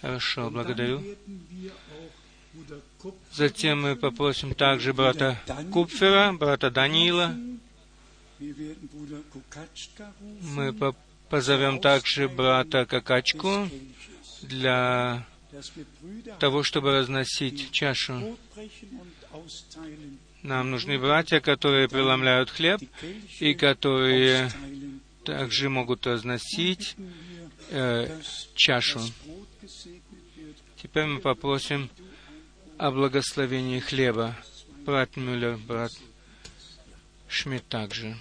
[0.02, 1.04] Хорошо, благодарю.
[3.34, 5.40] Затем мы попросим также брата
[5.72, 7.36] Купфера, брата Даниила.
[10.42, 10.96] Мы по-
[11.30, 13.70] позовем также брата Какачку
[14.42, 15.26] для
[16.40, 18.38] того, чтобы разносить чашу.
[20.44, 22.82] Нам нужны братья, которые преломляют хлеб
[23.40, 24.50] и которые
[25.24, 26.96] также могут разносить
[27.70, 28.20] э,
[28.56, 29.02] чашу.
[30.82, 31.90] Теперь мы попросим
[32.78, 34.36] о благословении хлеба.
[34.84, 35.92] Брат Мюллер, брат
[37.28, 38.18] Шмидт также.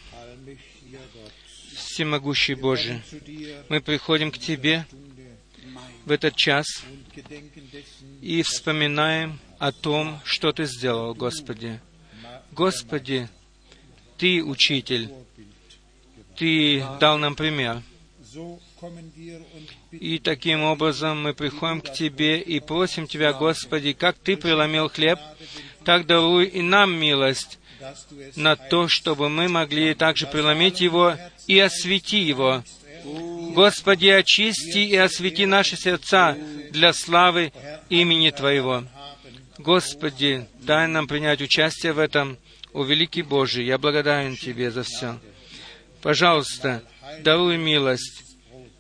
[1.74, 4.86] Всемогущий dir мы приходим к Тебе
[6.04, 6.66] в этот час
[8.20, 11.80] и вспоминаем о том, что Ты сделал, Господи.
[12.52, 13.28] Господи,
[14.16, 15.10] Ты учитель,
[16.36, 17.82] Ты дал нам пример.
[19.90, 25.18] И таким образом мы приходим к Тебе и просим Тебя, Господи, как Ты преломил хлеб,
[25.84, 27.58] так даруй и нам милость
[28.36, 31.16] на то, чтобы мы могли также преломить его
[31.46, 32.62] и освети его.
[33.54, 36.36] Господи, очисти и освети наши сердца
[36.70, 37.52] для славы
[37.88, 38.84] имени Твоего.
[39.58, 42.38] Господи, дай нам принять участие в этом.
[42.72, 45.18] О, великий Божий, я благодарен Тебе за все.
[46.00, 46.82] Пожалуйста,
[47.22, 48.22] даруй милость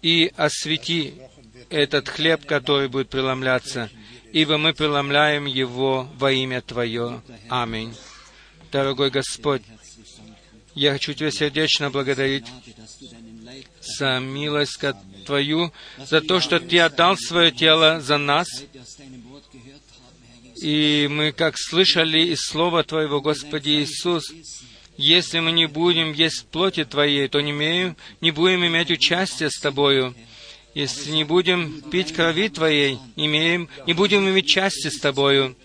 [0.02, 1.14] и освети
[1.68, 3.90] этот хлеб, который будет преломляться,
[4.32, 7.22] ибо мы преломляем его во имя Твое.
[7.48, 7.94] Аминь.
[8.72, 9.62] Дорогой Господь,
[10.74, 12.46] я хочу Тебя сердечно благодарить
[13.98, 14.78] за милость
[15.26, 18.48] Твою, за то, что Ты отдал свое тело за нас,
[20.60, 24.30] и мы, как слышали из Слова Твоего, Господи Иисус,
[24.96, 29.58] если мы не будем есть плоти Твоей, то не, имеем, не будем иметь участия с
[29.58, 30.14] Тобою.
[30.74, 35.56] Если не будем пить крови Твоей, имеем, не будем иметь части с Тобою.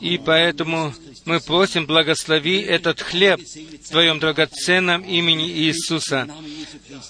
[0.00, 0.94] И поэтому
[1.24, 3.40] мы просим, благослови этот хлеб
[3.84, 6.26] в Твоем драгоценном имени Иисуса.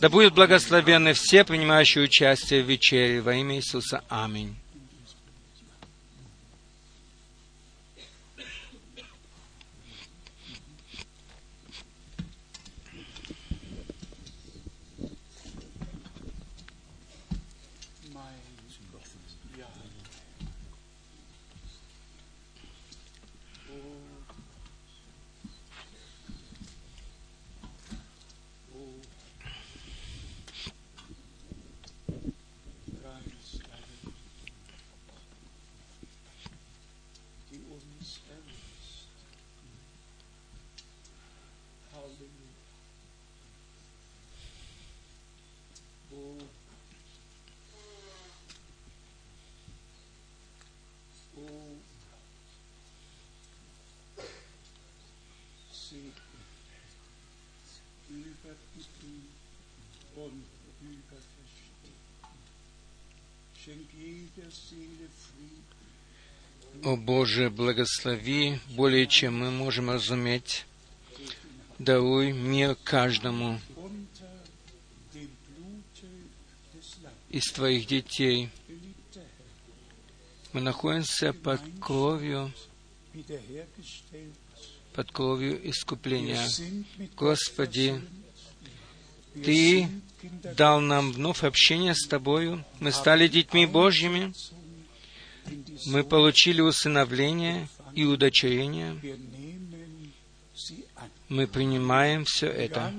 [0.01, 4.03] Да будут благословенны все, принимающие участие в вечере во имя Иисуса.
[4.09, 4.57] Аминь.
[66.97, 70.66] Боже, благослови более, чем мы можем разуметь.
[71.79, 73.61] Даруй мир каждому
[77.31, 78.49] из Твоих детей.
[80.53, 82.53] Мы находимся под кровью,
[84.95, 86.47] под кровью искупления.
[87.16, 88.01] Господи,
[89.45, 89.89] Ты
[90.57, 92.65] дал нам вновь общение с Тобою.
[92.79, 94.33] Мы стали детьми Божьими.
[95.87, 98.99] Мы получили усыновление и удочерение.
[101.29, 102.93] Мы принимаем все это.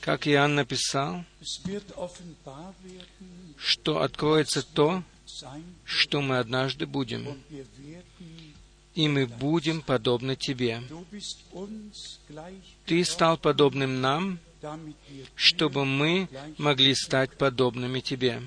[0.00, 1.24] Как Иоанн написал,
[3.56, 5.02] что откроется то,
[5.84, 7.42] что мы однажды будем,
[8.94, 10.82] и мы будем подобны Тебе.
[12.86, 14.38] Ты стал подобным нам,
[15.34, 16.28] чтобы мы
[16.58, 18.42] могли стать подобными Тебе.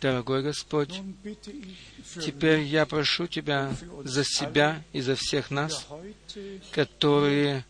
[0.00, 1.02] Дорогой Господь,
[2.24, 3.74] теперь я прошу Тебя
[4.04, 5.86] за себя и за всех нас,
[6.70, 7.66] которые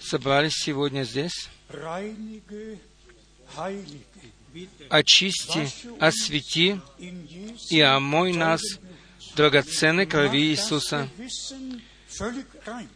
[0.00, 1.48] собрались сегодня здесь.
[4.88, 5.70] Очисти,
[6.00, 6.80] освети
[7.70, 8.60] и омой нас
[9.36, 11.08] драгоценной крови Иисуса.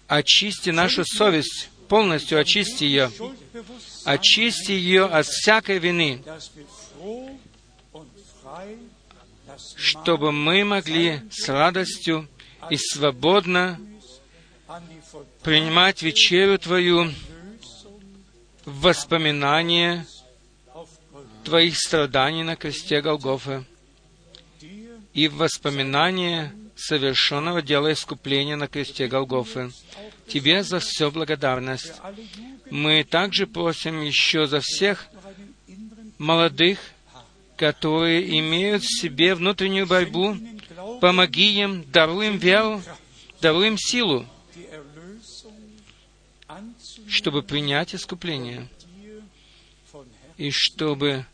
[0.09, 3.13] Очисти нашу совесть, полностью очисти ее.
[4.05, 6.23] Очисти ее от всякой вины,
[9.77, 12.29] чтобы мы могли с радостью
[12.71, 13.81] и свободно
[15.43, 17.11] принимать вечерю Твою
[18.65, 20.07] в воспоминание
[21.45, 23.65] Твоих страданий на кресте Голгофы
[25.15, 29.73] и в воспоминание совершенного дела искупления на кресте Голгофы.
[30.29, 31.93] Тебе за все благодарность.
[32.71, 35.07] Мы также просим еще за всех
[36.19, 36.79] молодых,
[37.59, 40.37] которые имеют в себе внутреннюю борьбу.
[41.01, 42.81] Помоги им, даруй им веру,
[43.41, 44.25] даруй им силу,
[47.09, 48.69] чтобы принять искупление
[50.37, 51.27] и чтобы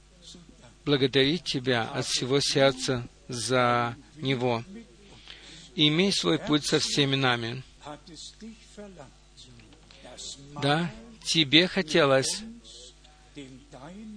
[0.86, 4.64] благодарить Тебя от всего сердца за него.
[5.76, 7.62] Имей свой путь со всеми нами.
[10.62, 10.90] Да,
[11.22, 12.42] Тебе хотелось,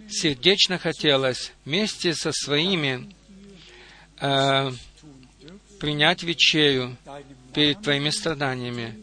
[0.09, 3.09] сердечно хотелось вместе со своими
[4.19, 4.71] э,
[5.79, 6.97] принять deinem
[7.53, 8.95] перед Твоими страданиями.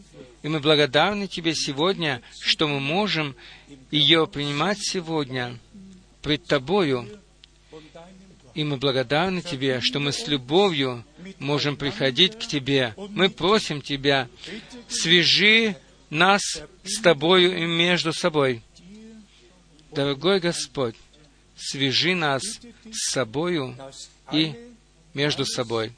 [0.43, 3.35] И мы благодарны Тебе сегодня, что мы можем
[3.91, 5.57] ее принимать сегодня
[6.21, 7.07] пред Тобою.
[8.53, 11.03] И мы благодарны Тебе, что мы с любовью
[11.39, 12.93] можем приходить к Тебе.
[13.09, 14.29] Мы просим Тебя,
[14.87, 15.75] свяжи
[16.09, 16.41] нас
[16.83, 18.61] с Тобою и между собой.
[19.95, 20.95] Дорогой Господь,
[21.55, 23.77] свяжи нас с собою
[24.31, 24.53] и
[25.13, 25.93] между собой.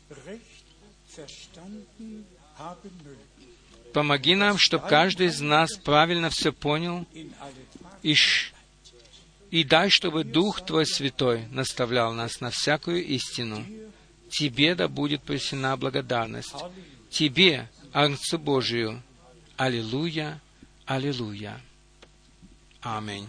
[3.94, 7.08] Помоги нам, чтобы каждый из нас правильно все понял,
[8.04, 8.16] и,
[9.50, 13.66] и дай, чтобы Дух Твой Святой наставлял нас на всякую истину.
[14.30, 16.54] Тебе да будет пресена благодарность.
[17.10, 19.02] Тебе, Агнцу Божию.
[19.56, 20.40] Аллилуйя,
[20.86, 21.60] Аллилуйя.
[22.82, 23.28] Аминь.